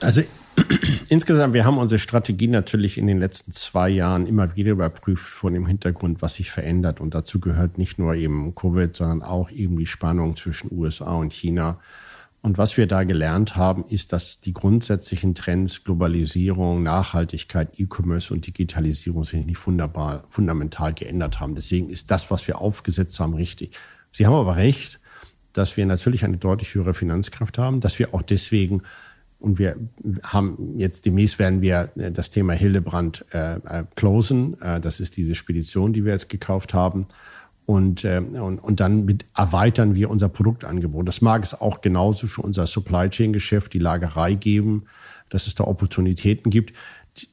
[0.00, 0.22] Also
[1.08, 5.50] Insgesamt, wir haben unsere Strategie natürlich in den letzten zwei Jahren immer wieder überprüft vor
[5.50, 7.00] dem Hintergrund, was sich verändert.
[7.00, 11.32] Und dazu gehört nicht nur eben Covid, sondern auch eben die Spannung zwischen USA und
[11.32, 11.78] China.
[12.42, 18.46] Und was wir da gelernt haben, ist, dass die grundsätzlichen Trends Globalisierung, Nachhaltigkeit, E-Commerce und
[18.46, 21.54] Digitalisierung sich nicht fundamental geändert haben.
[21.54, 23.76] Deswegen ist das, was wir aufgesetzt haben, richtig.
[24.12, 25.00] Sie haben aber recht,
[25.52, 28.82] dass wir natürlich eine deutlich höhere Finanzkraft haben, dass wir auch deswegen
[29.38, 29.76] und wir
[30.22, 34.60] haben jetzt demnächst werden wir äh, das Thema Hillebrand äh, äh, closen.
[34.60, 37.06] Äh, das ist diese Spedition, die wir jetzt gekauft haben.
[37.66, 41.06] Und, äh, und, und dann mit erweitern wir unser Produktangebot.
[41.06, 44.84] Das mag es auch genauso für unser Supply Chain Geschäft, die Lagerei geben,
[45.28, 46.72] dass es da Opportunitäten gibt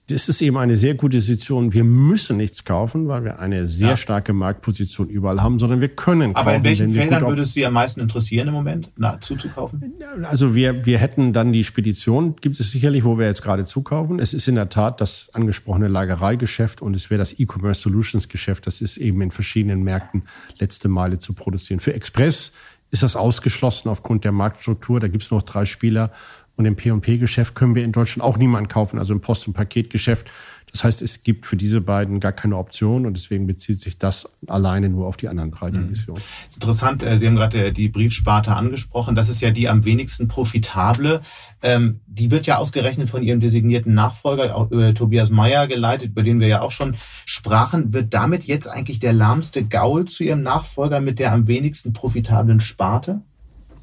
[0.07, 1.73] das ist eben eine sehr gute Situation.
[1.73, 3.97] Wir müssen nichts kaufen, weil wir eine sehr ja.
[3.97, 6.47] starke Marktposition überall haben, sondern wir können kaufen.
[6.47, 9.93] Aber in welchen Feldern würde es Sie am meisten interessieren im Moment, na, zuzukaufen?
[10.29, 14.19] Also wir, wir hätten dann die Spedition, gibt es sicherlich, wo wir jetzt gerade zukaufen.
[14.19, 18.67] Es ist in der Tat das angesprochene Lagereigeschäft und es wäre das E-Commerce Solutions Geschäft.
[18.67, 20.23] Das ist eben in verschiedenen Märkten
[20.59, 21.79] letzte Meile zu produzieren.
[21.79, 22.53] Für Express
[22.93, 24.99] ist das ausgeschlossen aufgrund der Marktstruktur.
[24.99, 26.11] Da gibt es noch drei Spieler
[26.55, 30.29] und im P&P-Geschäft können wir in Deutschland auch niemanden kaufen, also im Post- und Paketgeschäft.
[30.73, 34.27] Das heißt, es gibt für diese beiden gar keine Option und deswegen bezieht sich das
[34.47, 35.75] alleine nur auf die anderen drei mhm.
[35.75, 36.23] Divisionen.
[36.45, 39.15] Das ist interessant, äh, Sie haben gerade äh, die Briefsparte angesprochen.
[39.15, 41.21] Das ist ja die am wenigsten profitable.
[41.61, 46.39] Ähm, die wird ja ausgerechnet von Ihrem designierten Nachfolger, über Tobias Meyer geleitet, über den
[46.39, 46.95] wir ja auch schon
[47.27, 47.93] sprachen.
[47.93, 52.61] Wird damit jetzt eigentlich der lahmste Gaul zu Ihrem Nachfolger mit der am wenigsten profitablen
[52.61, 53.21] Sparte?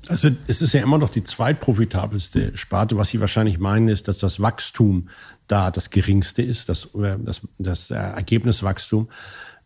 [0.09, 2.96] Also es ist ja immer noch die zweitprofitabelste Sparte.
[2.96, 5.09] Was Sie wahrscheinlich meinen, ist, dass das Wachstum
[5.46, 9.09] da das geringste ist, das, äh, das, das Ergebniswachstum.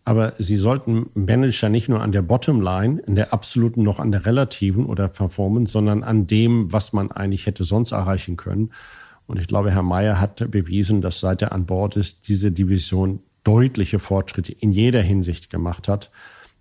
[0.05, 4.26] Aber Sie sollten Manager nicht nur an der Bottomline, in der absoluten noch an der
[4.26, 8.70] relativen oder Performance, sondern an dem, was man eigentlich hätte sonst erreichen können.
[9.26, 13.20] Und ich glaube, Herr Mayer hat bewiesen, dass seit er an Bord ist, diese Division
[13.45, 16.11] deutliche Fortschritte in jeder Hinsicht gemacht hat.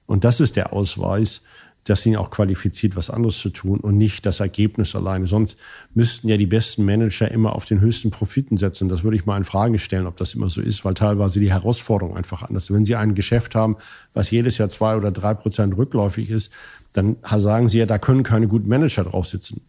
[0.06, 1.42] Und das ist der Ausweis,
[1.84, 5.28] dass ihn auch qualifiziert, was anderes zu tun und nicht das Ergebnis alleine.
[5.28, 5.58] Sonst
[5.94, 8.90] müssten ja die besten Manager immer auf den höchsten Profiten setzen.
[8.90, 11.52] Das würde ich mal in Frage stellen, ob das immer so ist, weil teilweise die
[11.52, 12.66] Herausforderung einfach anders.
[12.66, 12.74] ist.
[12.74, 13.78] Wenn Sie ein Geschäft haben,
[14.14, 16.52] was jedes Jahr zwei oder drei Prozent rückläufig ist,
[16.94, 19.62] dann sagen Sie ja, da können keine guten Manager drauf sitzen.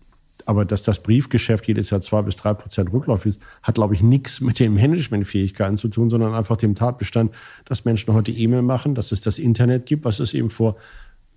[0.46, 4.02] Aber dass das Briefgeschäft jedes Jahr zwei bis drei Prozent rückläufig ist, hat, glaube ich,
[4.02, 7.34] nichts mit den Managementfähigkeiten zu tun, sondern einfach dem Tatbestand,
[7.64, 10.76] dass Menschen heute E-Mail machen, dass es das Internet gibt, was es eben vor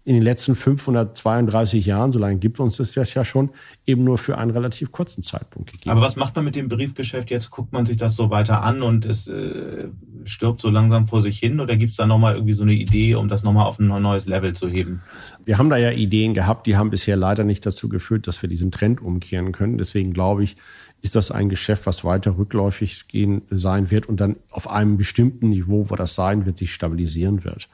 [0.08, 3.50] in den letzten 532 Jahren, so lange gibt uns das ja schon,
[3.86, 5.90] eben nur für einen relativ kurzen Zeitpunkt gegeben.
[5.90, 7.52] Aber was macht man mit dem Briefgeschäft jetzt?
[7.52, 9.90] Guckt man sich das so weiter an und es äh,
[10.24, 11.60] stirbt so langsam vor sich hin?
[11.60, 14.28] Oder gibt es da nochmal irgendwie so eine Idee, um das nochmal auf ein neues
[14.28, 15.02] Level zu heben?
[15.44, 18.48] Wir haben da ja Ideen gehabt, die haben bisher leider nicht dazu geführt, dass wir
[18.48, 19.78] diesen Trend umkehren können.
[19.78, 20.56] Deswegen glaube ich,
[21.02, 25.50] ist das ein Geschäft, was weiter rückläufig gehen sein wird und dann auf einem bestimmten
[25.50, 27.68] Niveau, wo das sein wird, sich stabilisieren wird.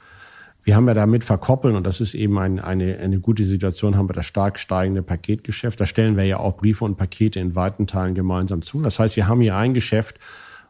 [0.63, 4.09] Wir haben ja damit verkoppeln, und das ist eben ein, eine, eine gute Situation, haben
[4.09, 5.79] wir das stark steigende Paketgeschäft.
[5.79, 8.81] Da stellen wir ja auch Briefe und Pakete in weiten Teilen gemeinsam zu.
[8.81, 10.19] Das heißt, wir haben hier ein Geschäft,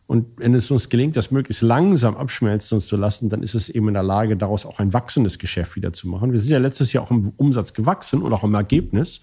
[0.05, 3.87] und wenn es uns gelingt, das möglichst langsam abschmelzen zu lassen, dann ist es eben
[3.87, 6.31] in der Lage, daraus auch ein wachsendes Geschäft wieder zu machen.
[6.31, 9.21] Wir sind ja letztes Jahr auch im Umsatz gewachsen und auch im Ergebnis.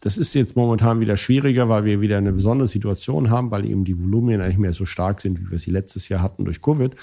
[0.00, 3.84] Das ist jetzt momentan wieder schwieriger, weil wir wieder eine besondere Situation haben, weil eben
[3.84, 6.94] die Volumina nicht mehr so stark sind, wie wir sie letztes Jahr hatten durch Covid.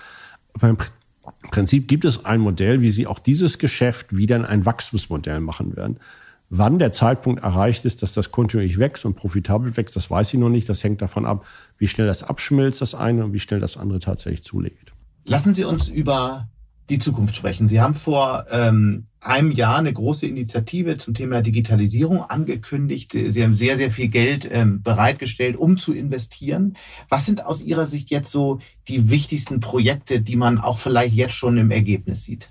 [0.54, 0.76] Aber
[1.44, 5.40] im Prinzip gibt es ein Modell, wie Sie auch dieses Geschäft wieder in ein Wachstumsmodell
[5.40, 6.00] machen werden.
[6.50, 10.40] Wann der Zeitpunkt erreicht ist, dass das kontinuierlich wächst und profitabel wächst, das weiß ich
[10.40, 10.68] noch nicht.
[10.68, 11.46] Das hängt davon ab,
[11.78, 14.94] wie schnell das abschmilzt, das eine, und wie schnell das andere tatsächlich zulegt.
[15.26, 16.50] Lassen Sie uns über
[16.90, 17.68] die Zukunft sprechen.
[17.68, 23.12] Sie haben vor ähm, einem Jahr eine große Initiative zum Thema Digitalisierung angekündigt.
[23.12, 26.76] Sie haben sehr, sehr viel Geld ähm, bereitgestellt, um zu investieren.
[27.10, 31.34] Was sind aus Ihrer Sicht jetzt so die wichtigsten Projekte, die man auch vielleicht jetzt
[31.34, 32.50] schon im Ergebnis sieht?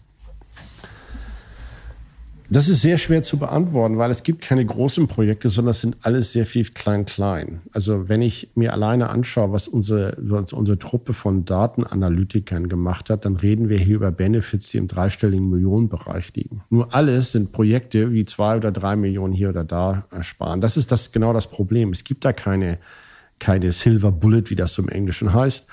[2.51, 5.97] Das ist sehr schwer zu beantworten, weil es gibt keine großen Projekte, sondern es sind
[6.03, 7.61] alles sehr viel klein-klein.
[7.73, 10.17] Also wenn ich mir alleine anschaue, was unsere,
[10.53, 15.51] unsere Truppe von Datenanalytikern gemacht hat, dann reden wir hier über Benefits, die im dreistelligen
[15.51, 16.63] Millionenbereich liegen.
[16.71, 20.63] Nur alles sind Projekte, wie zwei oder drei Millionen hier oder da ersparen.
[20.63, 21.91] Das ist das, genau das Problem.
[21.91, 22.79] Es gibt da keine,
[23.39, 25.67] keine Silver Bullet, wie das so im Englischen heißt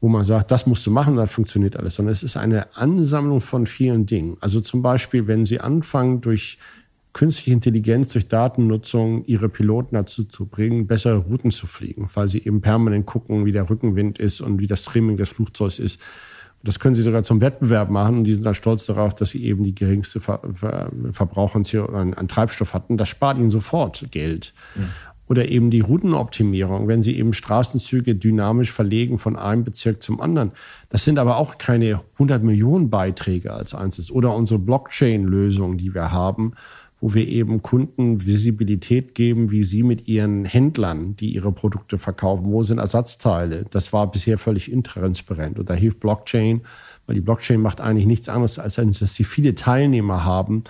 [0.00, 3.40] wo man sagt, das musst du machen, dann funktioniert alles, sondern es ist eine Ansammlung
[3.40, 4.36] von vielen Dingen.
[4.40, 6.58] Also zum Beispiel, wenn Sie anfangen, durch
[7.12, 12.38] künstliche Intelligenz, durch Datennutzung Ihre Piloten dazu zu bringen, bessere Routen zu fliegen, weil sie
[12.38, 16.00] eben permanent gucken, wie der Rückenwind ist und wie das Trimming des Flugzeugs ist.
[16.62, 19.44] Das können sie sogar zum Wettbewerb machen und die sind dann stolz darauf, dass sie
[19.44, 22.98] eben die geringste Ver Ver Verbrauch an, an, Treibstoff hatten.
[22.98, 24.52] Das spart ihnen sofort Geld.
[24.76, 24.84] Mhm
[25.30, 30.50] oder eben die Routenoptimierung, wenn Sie eben Straßenzüge dynamisch verlegen von einem Bezirk zum anderen.
[30.88, 34.10] Das sind aber auch keine 100 Millionen Beiträge als einzelnes.
[34.10, 36.54] Oder unsere Blockchain-Lösung, die wir haben,
[37.00, 42.46] wo wir eben Kunden Visibilität geben, wie sie mit ihren Händlern, die ihre Produkte verkaufen,
[42.46, 43.66] wo sind Ersatzteile.
[43.70, 45.60] Das war bisher völlig intransparent.
[45.60, 46.62] Und da hilft Blockchain,
[47.06, 50.64] weil die Blockchain macht eigentlich nichts anderes, als dass sie viele Teilnehmer haben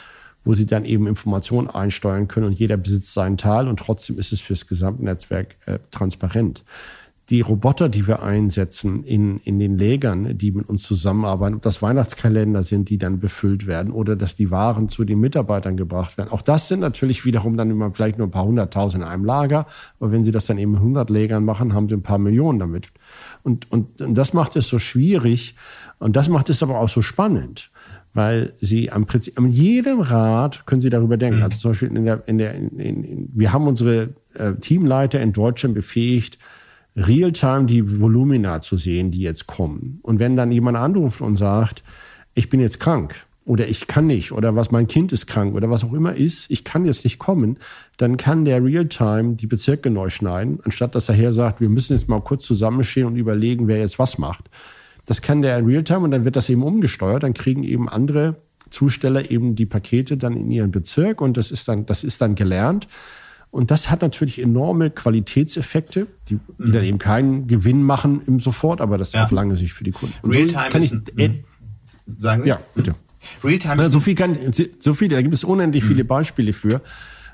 [0.51, 4.33] wo sie dann eben Informationen einsteuern können und jeder besitzt seinen Teil und trotzdem ist
[4.33, 6.65] es fürs Gesamtnetzwerk äh, transparent.
[7.29, 11.83] Die Roboter, die wir einsetzen in, in den Lägern, die mit uns zusammenarbeiten, ob das
[11.83, 16.31] Weihnachtskalender sind, die dann befüllt werden oder dass die Waren zu den Mitarbeitern gebracht werden.
[16.31, 19.67] Auch das sind natürlich wiederum dann immer vielleicht nur ein paar hunderttausend in einem Lager.
[20.01, 22.59] Aber wenn sie das dann eben in hundert Lägern machen, haben sie ein paar Millionen
[22.59, 22.89] damit.
[23.45, 25.55] Und, und, und das macht es so schwierig.
[26.01, 27.71] Und das macht es aber auch so spannend
[28.13, 31.39] weil sie am Prinzip, an jedem Rat können sie darüber denken.
[31.39, 31.45] Mhm.
[31.45, 35.33] Also zum Beispiel in der, in der, in, in, wir haben unsere äh, Teamleiter in
[35.33, 36.39] Deutschland befähigt,
[36.97, 40.01] real-time die Volumina zu sehen, die jetzt kommen.
[40.03, 41.83] Und wenn dann jemand anruft und sagt,
[42.35, 45.71] ich bin jetzt krank oder ich kann nicht oder was mein Kind ist krank oder
[45.71, 47.59] was auch immer ist, ich kann jetzt nicht kommen,
[47.97, 51.93] dann kann der real-time die Bezirke neu schneiden, anstatt dass er her sagt, wir müssen
[51.93, 54.51] jetzt mal kurz zusammenstehen und überlegen, wer jetzt was macht.
[55.07, 57.23] Das kann der in Realtime und dann wird das eben umgesteuert.
[57.23, 58.37] Dann kriegen eben andere
[58.71, 62.35] Zusteller eben die Pakete dann in ihren Bezirk und das ist dann, das ist dann
[62.35, 62.89] gelernt.
[63.51, 66.73] Und das hat natürlich enorme Qualitätseffekte, die, die mhm.
[66.73, 69.25] dann eben keinen Gewinn machen im Sofort, aber das ja.
[69.25, 70.15] auf lange Sicht für die Kunden.
[70.23, 71.45] Und Realtime so kann ich, äh, mhm.
[72.17, 72.49] sagen Sie?
[72.49, 72.95] Ja, bitte.
[73.43, 74.39] Realtime so viel kann,
[74.79, 75.89] so viel, da gibt es unendlich mhm.
[75.89, 76.81] viele Beispiele für.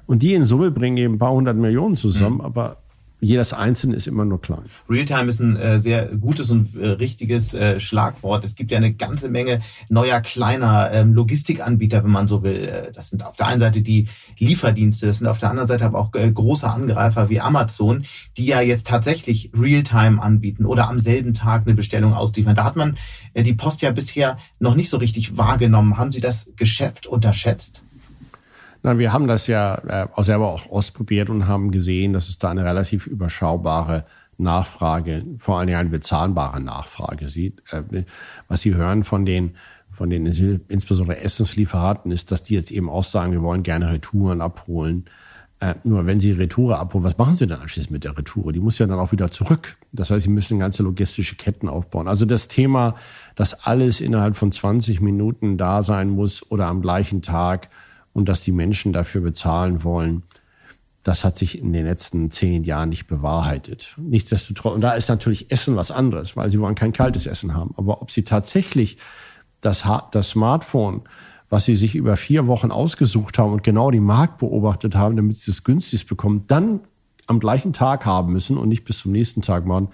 [0.06, 2.42] Und die in Summe bringen eben ein paar hundert Millionen zusammen, mhm.
[2.42, 2.78] aber
[3.20, 4.64] jedes Einzelne ist immer nur klein.
[4.88, 8.44] Realtime ist ein äh, sehr gutes und äh, richtiges äh, Schlagwort.
[8.44, 12.68] Es gibt ja eine ganze Menge neuer kleiner ähm, Logistikanbieter, wenn man so will.
[12.68, 14.08] Äh, das sind auf der einen Seite die
[14.38, 18.02] Lieferdienste, das sind auf der anderen Seite aber auch äh, große Angreifer wie Amazon,
[18.36, 22.54] die ja jetzt tatsächlich Realtime anbieten oder am selben Tag eine Bestellung ausliefern.
[22.54, 22.96] Da hat man
[23.32, 25.96] äh, die Post ja bisher noch nicht so richtig wahrgenommen.
[25.96, 27.86] Haben Sie das Geschäft unterschätzt?
[28.82, 32.50] Nein, wir haben das ja äh, selber auch ausprobiert und haben gesehen, dass es da
[32.50, 34.04] eine relativ überschaubare
[34.38, 37.62] Nachfrage, vor allen Dingen eine bezahlbare Nachfrage sieht.
[37.72, 38.04] Äh,
[38.48, 39.54] was Sie hören von den
[39.96, 40.26] von den
[40.68, 45.06] insbesondere Essenslieferanten ist, dass die jetzt eben auch sagen, wir wollen gerne Retouren abholen.
[45.58, 48.52] Äh, nur wenn Sie Retoure abholen, was machen Sie dann anschließend mit der Retoure?
[48.52, 49.78] Die muss ja dann auch wieder zurück.
[49.92, 52.08] Das heißt, Sie müssen ganze logistische Ketten aufbauen.
[52.08, 52.94] Also das Thema,
[53.36, 57.70] dass alles innerhalb von 20 Minuten da sein muss oder am gleichen Tag,
[58.16, 60.22] und dass die Menschen dafür bezahlen wollen,
[61.02, 63.94] das hat sich in den letzten zehn Jahren nicht bewahrheitet.
[63.98, 67.74] Nichtsdestotrotz, und da ist natürlich Essen was anderes, weil sie wollen kein kaltes Essen haben.
[67.76, 68.96] Aber ob sie tatsächlich
[69.60, 71.02] das, das Smartphone,
[71.50, 75.36] was sie sich über vier Wochen ausgesucht haben und genau die Markt beobachtet haben, damit
[75.36, 76.80] sie es günstig bekommen, dann
[77.26, 79.88] am gleichen Tag haben müssen und nicht bis zum nächsten Tag machen,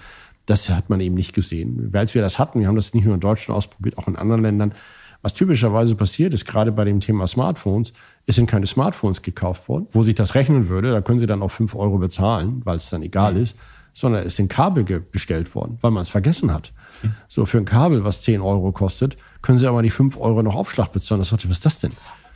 [0.46, 1.90] das hat man eben nicht gesehen.
[1.92, 4.42] Als wir das hatten, wir haben das nicht nur in Deutschland ausprobiert, auch in anderen
[4.42, 4.74] Ländern,
[5.22, 7.92] was typischerweise passiert ist, gerade bei dem Thema Smartphones,
[8.26, 11.42] es sind keine Smartphones gekauft worden, wo sich das rechnen würde, da können Sie dann
[11.42, 13.56] auch fünf Euro bezahlen, weil es dann egal ist,
[13.92, 16.72] sondern es sind Kabel bestellt worden, weil man es vergessen hat.
[17.28, 20.54] So für ein Kabel, was zehn Euro kostet, können Sie aber die fünf Euro noch
[20.54, 21.20] Aufschlag bezahlen.
[21.20, 21.92] Das was ist das denn?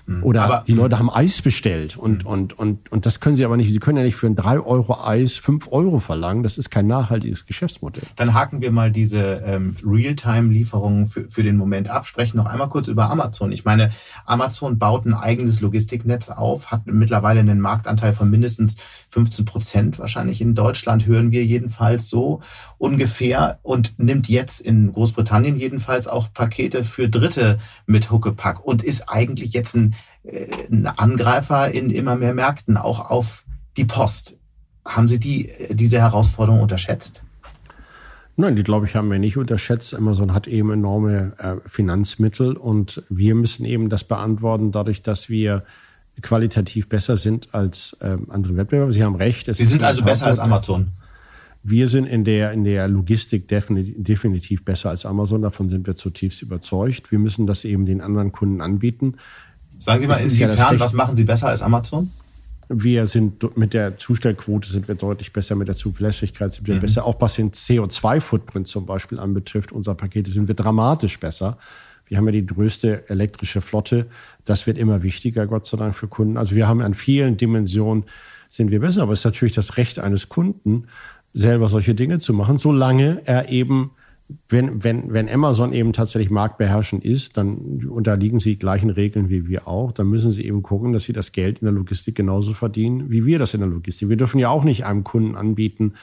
[0.06, 0.22] Mhm.
[0.22, 2.30] Oder aber, die Leute haben Eis bestellt und, mhm.
[2.30, 3.72] und, und, und das können sie aber nicht.
[3.72, 6.42] Sie können ja nicht für ein 3 Euro Eis 5 Euro verlangen.
[6.44, 8.04] Das ist kein nachhaltiges Geschäftsmodell.
[8.14, 12.06] Dann haken wir mal diese ähm, Realtime-Lieferungen für, für den Moment ab.
[12.06, 13.50] Sprechen noch einmal kurz über Amazon.
[13.50, 13.90] Ich meine,
[14.24, 18.76] Amazon baut ein eigenes Logistiknetz auf, hat mittlerweile einen Marktanteil von mindestens
[19.08, 19.98] 15 Prozent.
[19.98, 22.40] Wahrscheinlich in Deutschland hören wir jedenfalls so
[22.78, 29.08] ungefähr und nimmt jetzt in Großbritannien jedenfalls auch Pakete für Dritte mit Huckepack und ist
[29.08, 29.94] eigentlich jetzt ein
[30.26, 33.44] äh, ein Angreifer in immer mehr Märkten, auch auf
[33.76, 34.36] die Post.
[34.84, 37.22] Haben Sie die, diese Herausforderung unterschätzt?
[38.36, 39.94] Nein, die glaube ich haben wir nicht unterschätzt.
[39.94, 45.64] Amazon hat eben enorme äh, Finanzmittel und wir müssen eben das beantworten, dadurch, dass wir
[46.20, 48.92] qualitativ besser sind als äh, andere Wettbewerber.
[48.92, 49.54] Sie haben recht.
[49.54, 50.92] Sie sind also besser als Amazon.
[51.68, 55.42] Wir sind in der, in der Logistik definitiv, besser als Amazon.
[55.42, 57.10] Davon sind wir zutiefst überzeugt.
[57.10, 59.16] Wir müssen das eben den anderen Kunden anbieten.
[59.80, 62.12] Sagen Sie mal, inwiefern, ja was machen Sie besser als Amazon?
[62.68, 66.80] Wir sind mit der Zustellquote sind wir deutlich besser, mit der Zuverlässigkeit sind wir mhm.
[66.80, 67.04] besser.
[67.04, 71.58] Auch was den CO2-Footprint zum Beispiel anbetrifft, unserer Pakete sind wir dramatisch besser.
[72.06, 74.06] Wir haben ja die größte elektrische Flotte.
[74.44, 76.36] Das wird immer wichtiger, Gott sei Dank, für Kunden.
[76.36, 78.04] Also wir haben an vielen Dimensionen
[78.48, 79.02] sind wir besser.
[79.02, 80.86] Aber es ist natürlich das Recht eines Kunden,
[81.36, 83.90] selber solche Dinge zu machen, solange er eben
[84.48, 89.68] wenn, wenn, wenn Amazon eben tatsächlich marktbeherrschend ist, dann unterliegen sie gleichen Regeln wie wir
[89.68, 89.92] auch.
[89.92, 93.24] Dann müssen sie eben gucken, dass sie das Geld in der Logistik genauso verdienen, wie
[93.24, 94.08] wir das in der Logistik.
[94.08, 95.94] Wir dürfen ja auch nicht einem Kunden anbieten,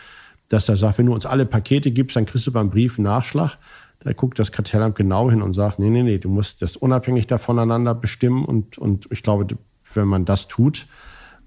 [0.47, 3.05] dass er sagt, wenn du uns alle Pakete gibst, dann kriegst du beim Brief einen
[3.05, 3.57] Nachschlag.
[3.99, 7.27] Da guckt das Kartellamt genau hin und sagt, nee, nee, nee, du musst das unabhängig
[7.39, 8.45] voneinander bestimmen.
[8.45, 9.47] Und, und ich glaube,
[9.95, 10.87] wenn man das tut,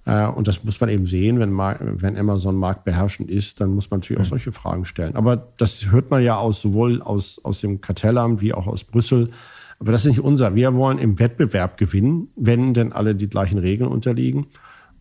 [0.06, 4.20] und das muss man eben sehen, wenn, wenn Amazon marktbeherrschend ist, dann muss man natürlich
[4.20, 4.30] auch mhm.
[4.30, 5.16] solche Fragen stellen.
[5.16, 9.30] Aber das hört man ja aus, sowohl aus, aus dem Kartellamt wie auch aus Brüssel.
[9.80, 10.54] Aber das ist nicht unser.
[10.54, 14.46] Wir wollen im Wettbewerb gewinnen, wenn denn alle die gleichen Regeln unterliegen.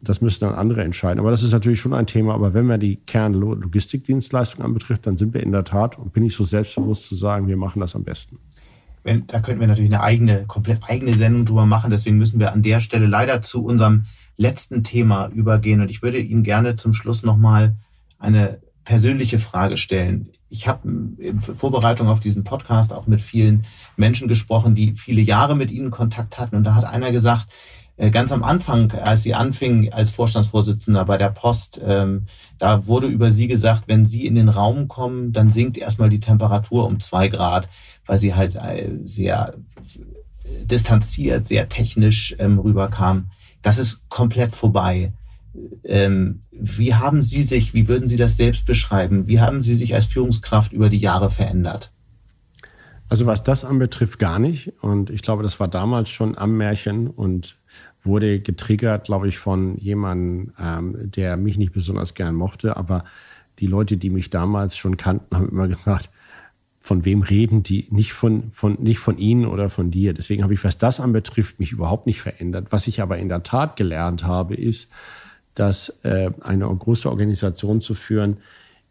[0.01, 1.19] Das müssen dann andere entscheiden.
[1.19, 2.33] Aber das ist natürlich schon ein Thema.
[2.33, 6.35] Aber wenn man die Kernlogistikdienstleistung anbetrifft, dann sind wir in der Tat, und bin ich
[6.35, 8.39] so selbstbewusst zu sagen, wir machen das am besten.
[9.03, 11.91] Da könnten wir natürlich eine eigene, komplett eigene Sendung drüber machen.
[11.91, 14.05] Deswegen müssen wir an der Stelle leider zu unserem
[14.37, 15.81] letzten Thema übergehen.
[15.81, 17.75] Und ich würde Ihnen gerne zum Schluss nochmal
[18.19, 20.29] eine persönliche Frage stellen.
[20.49, 23.65] Ich habe in Vorbereitung auf diesen Podcast auch mit vielen
[23.97, 26.55] Menschen gesprochen, die viele Jahre mit Ihnen Kontakt hatten.
[26.55, 27.47] Und da hat einer gesagt,
[27.97, 32.25] äh, ganz am Anfang, als Sie anfingen als Vorstandsvorsitzender bei der Post, ähm,
[32.57, 36.19] da wurde über Sie gesagt, wenn Sie in den Raum kommen, dann sinkt erstmal die
[36.19, 37.69] Temperatur um zwei Grad,
[38.05, 39.55] weil Sie halt äh, sehr
[40.63, 43.31] distanziert, sehr technisch ähm, rüberkamen.
[43.65, 45.11] Das ist komplett vorbei.
[45.83, 49.27] Ähm, wie haben Sie sich, wie würden Sie das selbst beschreiben?
[49.27, 51.91] Wie haben Sie sich als Führungskraft über die Jahre verändert?
[53.09, 54.71] Also was das anbetrifft, gar nicht.
[54.83, 57.57] Und ich glaube, das war damals schon am Märchen und
[58.03, 62.77] wurde getriggert, glaube ich, von jemandem, ähm, der mich nicht besonders gern mochte.
[62.77, 63.03] Aber
[63.57, 66.11] die Leute, die mich damals schon kannten, haben immer gesagt,
[66.85, 70.13] von wem reden die, nicht von, von, nicht von ihnen oder von dir.
[70.13, 72.67] Deswegen habe ich, was das anbetrifft, mich überhaupt nicht verändert.
[72.69, 74.87] Was ich aber in der Tat gelernt habe, ist,
[75.55, 78.37] dass äh, eine große Organisation zu führen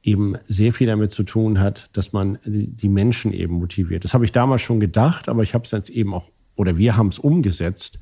[0.02, 4.02] eben sehr viel damit zu tun hat, dass man die Menschen eben motiviert.
[4.02, 6.96] Das habe ich damals schon gedacht, aber ich habe es jetzt eben auch, oder wir
[6.96, 8.00] haben es umgesetzt.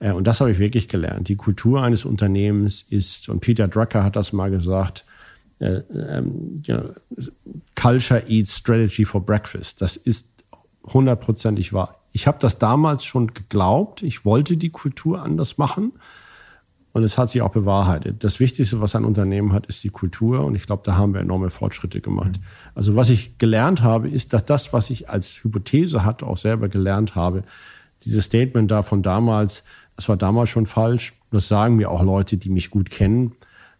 [0.00, 1.28] Äh, und das habe ich wirklich gelernt.
[1.28, 5.04] Die Kultur eines Unternehmens ist, und Peter Drucker hat das mal gesagt,
[5.58, 6.90] äh, ähm, know,
[7.74, 9.80] Culture eats Strategy for Breakfast.
[9.80, 10.26] Das ist
[10.86, 11.96] hundertprozentig wahr.
[12.12, 14.02] Ich habe das damals schon geglaubt.
[14.02, 15.92] Ich wollte die Kultur anders machen.
[16.92, 18.24] Und es hat sich auch bewahrheitet.
[18.24, 20.44] Das Wichtigste, was ein Unternehmen hat, ist die Kultur.
[20.44, 22.38] Und ich glaube, da haben wir enorme Fortschritte gemacht.
[22.38, 22.44] Mhm.
[22.74, 26.68] Also was ich gelernt habe, ist, dass das, was ich als Hypothese hatte, auch selber
[26.68, 27.42] gelernt habe,
[28.04, 29.64] dieses Statement da von damals,
[29.96, 31.14] das war damals schon falsch.
[31.30, 33.32] Das sagen mir auch Leute, die mich gut kennen.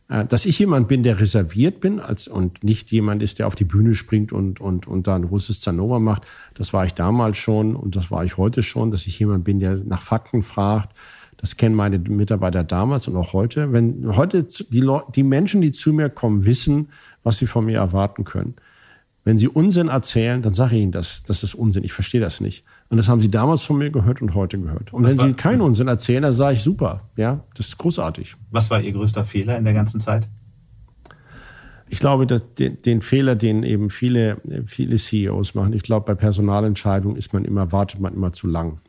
[0.09, 3.55] Äh, dass ich jemand bin, der reserviert bin als, und nicht jemand ist, der auf
[3.55, 6.23] die Bühne springt und, und, und da ein großes Zanova macht,
[6.55, 9.61] das war ich damals schon und das war ich heute schon, dass ich jemand bin,
[9.61, 10.97] der nach Fakten fragt.
[11.37, 13.73] Das kennen meine Mitarbeiter damals und auch heute.
[13.73, 16.89] Wenn heute die, Leute, die Menschen, die zu mir kommen, wissen,
[17.23, 18.57] was sie von mir erwarten können.
[19.23, 21.23] Wenn sie Unsinn erzählen, dann sage ich ihnen das.
[21.25, 21.85] Das ist Unsinn.
[21.85, 22.65] Ich verstehe das nicht.
[22.91, 24.95] Und das haben sie damals von mir gehört und heute gehört.
[24.95, 27.03] Und was wenn war, sie keinen Unsinn erzählen, dann sage ich super.
[27.17, 28.35] Ja, das ist großartig.
[28.51, 30.29] Was war Ihr größter Fehler in der ganzen Zeit?
[31.91, 36.15] Ich glaube, dass den, den Fehler, den eben viele, viele CEOs machen, ich glaube, bei
[36.15, 38.81] Personalentscheidungen ist man immer, wartet man immer zu lang.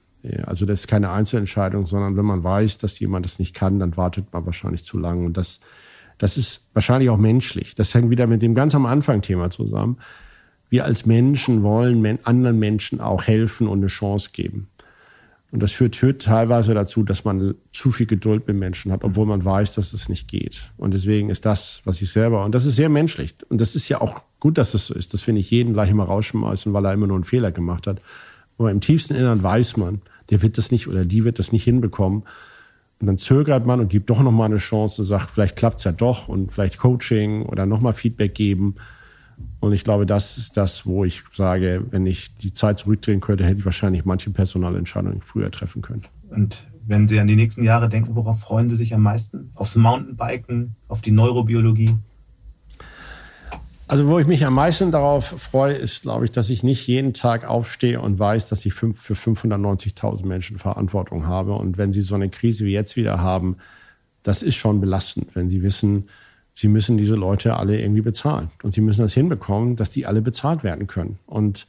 [0.43, 3.95] Also das ist keine Einzelentscheidung, sondern wenn man weiß, dass jemand das nicht kann, dann
[3.95, 5.25] wartet man wahrscheinlich zu lang.
[5.25, 5.59] Und das,
[6.17, 7.75] das ist wahrscheinlich auch menschlich.
[7.75, 9.97] Das hängt wieder mit dem ganz am Anfang Thema zusammen
[10.69, 14.69] wir als Menschen wollen anderen Menschen auch helfen und eine Chance geben.
[15.51, 19.25] Und das führt, führt teilweise dazu, dass man zu viel Geduld mit Menschen hat, obwohl
[19.25, 20.71] man weiß, dass es nicht geht.
[20.77, 23.33] Und deswegen ist das, was ich selber, und das ist sehr menschlich.
[23.49, 25.13] Und das ist ja auch gut, dass es so ist.
[25.13, 27.99] Das finde ich jeden gleich immer rausschmeißen, weil er immer nur einen Fehler gemacht hat.
[28.59, 31.63] Aber im tiefsten Innern weiß man, der wird das nicht oder die wird das nicht
[31.63, 32.23] hinbekommen.
[33.01, 35.85] Und dann zögert man und gibt doch nochmal eine Chance und sagt, vielleicht klappt es
[35.85, 38.75] ja doch und vielleicht Coaching oder nochmal Feedback geben.
[39.59, 43.43] Und ich glaube, das ist das, wo ich sage, wenn ich die Zeit zurückdrehen könnte,
[43.43, 46.03] hätte ich wahrscheinlich manche Personalentscheidungen früher treffen können.
[46.29, 49.51] Und wenn Sie an die nächsten Jahre denken, worauf freuen Sie sich am meisten?
[49.55, 51.95] Aufs Mountainbiken, auf die Neurobiologie?
[53.87, 57.13] Also wo ich mich am meisten darauf freue, ist, glaube ich, dass ich nicht jeden
[57.13, 61.53] Tag aufstehe und weiß, dass ich für 590.000 Menschen Verantwortung habe.
[61.53, 63.57] Und wenn Sie so eine Krise wie jetzt wieder haben,
[64.21, 66.07] das ist schon belastend, wenn Sie wissen,
[66.59, 68.49] Sie müssen diese Leute alle irgendwie bezahlen.
[68.63, 71.17] Und sie müssen das hinbekommen, dass die alle bezahlt werden können.
[71.25, 71.67] Und,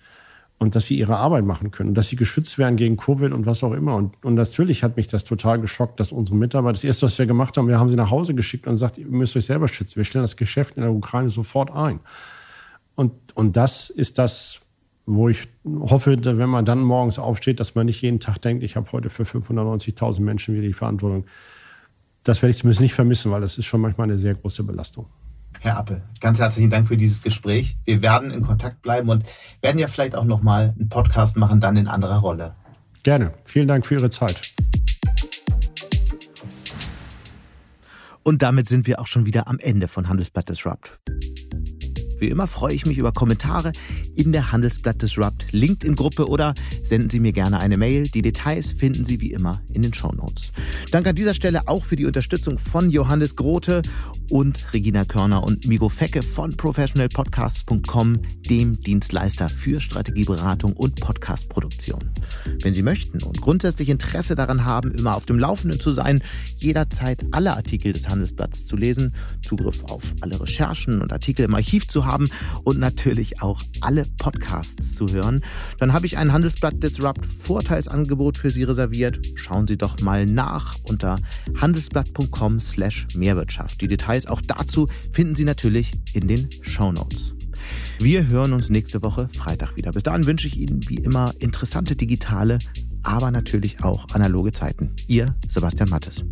[0.59, 1.91] und dass sie ihre Arbeit machen können.
[1.91, 3.95] Und dass sie geschützt werden gegen Covid und was auch immer.
[3.95, 7.27] Und, und natürlich hat mich das total geschockt, dass unsere Mitarbeiter, das erste, was wir
[7.27, 9.95] gemacht haben, wir haben sie nach Hause geschickt und gesagt, ihr müsst euch selber schützen.
[9.95, 12.01] Wir stellen das Geschäft in der Ukraine sofort ein.
[12.97, 14.59] Und, und das ist das,
[15.07, 18.75] wo ich hoffe, wenn man dann morgens aufsteht, dass man nicht jeden Tag denkt, ich
[18.75, 21.27] habe heute für 590.000 Menschen wieder die Verantwortung
[22.25, 25.07] das werde ich zumindest nicht vermissen, weil das ist schon manchmal eine sehr große Belastung.
[25.61, 27.77] Herr Appel, ganz herzlichen Dank für dieses Gespräch.
[27.85, 29.25] Wir werden in Kontakt bleiben und
[29.61, 32.55] werden ja vielleicht auch noch mal einen Podcast machen, dann in anderer Rolle.
[33.03, 33.35] Gerne.
[33.45, 34.55] Vielen Dank für Ihre Zeit.
[38.23, 41.01] Und damit sind wir auch schon wieder am Ende von Handelsblatt Disrupt.
[42.21, 43.73] Wie immer freue ich mich über Kommentare
[44.15, 48.09] in der Handelsblatt Disrupt LinkedIn-Gruppe oder senden Sie mir gerne eine Mail.
[48.09, 50.53] Die Details finden Sie wie immer in den Show Notes.
[50.91, 53.81] Danke an dieser Stelle auch für die Unterstützung von Johannes Grote
[54.31, 58.19] und Regina Körner und Migo Fecke von professionalpodcasts.com,
[58.49, 62.01] dem Dienstleister für Strategieberatung und Podcastproduktion.
[62.63, 66.23] Wenn Sie möchten und grundsätzlich Interesse daran haben, immer auf dem Laufenden zu sein,
[66.57, 69.15] jederzeit alle Artikel des Handelsblatts zu lesen,
[69.47, 72.31] Zugriff auf alle Recherchen und Artikel im Archiv zu haben,
[72.65, 75.43] und natürlich auch alle Podcasts zu hören,
[75.79, 79.21] dann habe ich ein Handelsblatt Disrupt Vorteilsangebot für Sie reserviert.
[79.35, 81.19] Schauen Sie doch mal nach unter
[81.61, 83.81] handelsblatt.com slash Mehrwirtschaft.
[84.21, 87.35] Details auch dazu finden Sie natürlich in den Show Notes.
[87.99, 89.93] Wir hören uns nächste Woche Freitag wieder.
[89.93, 92.59] Bis dahin wünsche ich Ihnen wie immer interessante digitale,
[93.03, 94.95] aber natürlich auch analoge Zeiten.
[95.09, 96.25] Ihr Sebastian Mattes.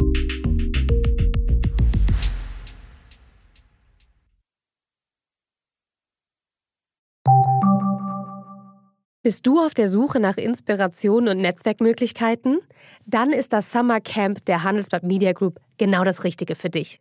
[9.23, 12.61] Bist du auf der Suche nach Inspiration und Netzwerkmöglichkeiten?
[13.05, 17.01] Dann ist das Summer Camp der Handelsblatt Media Group genau das Richtige für dich.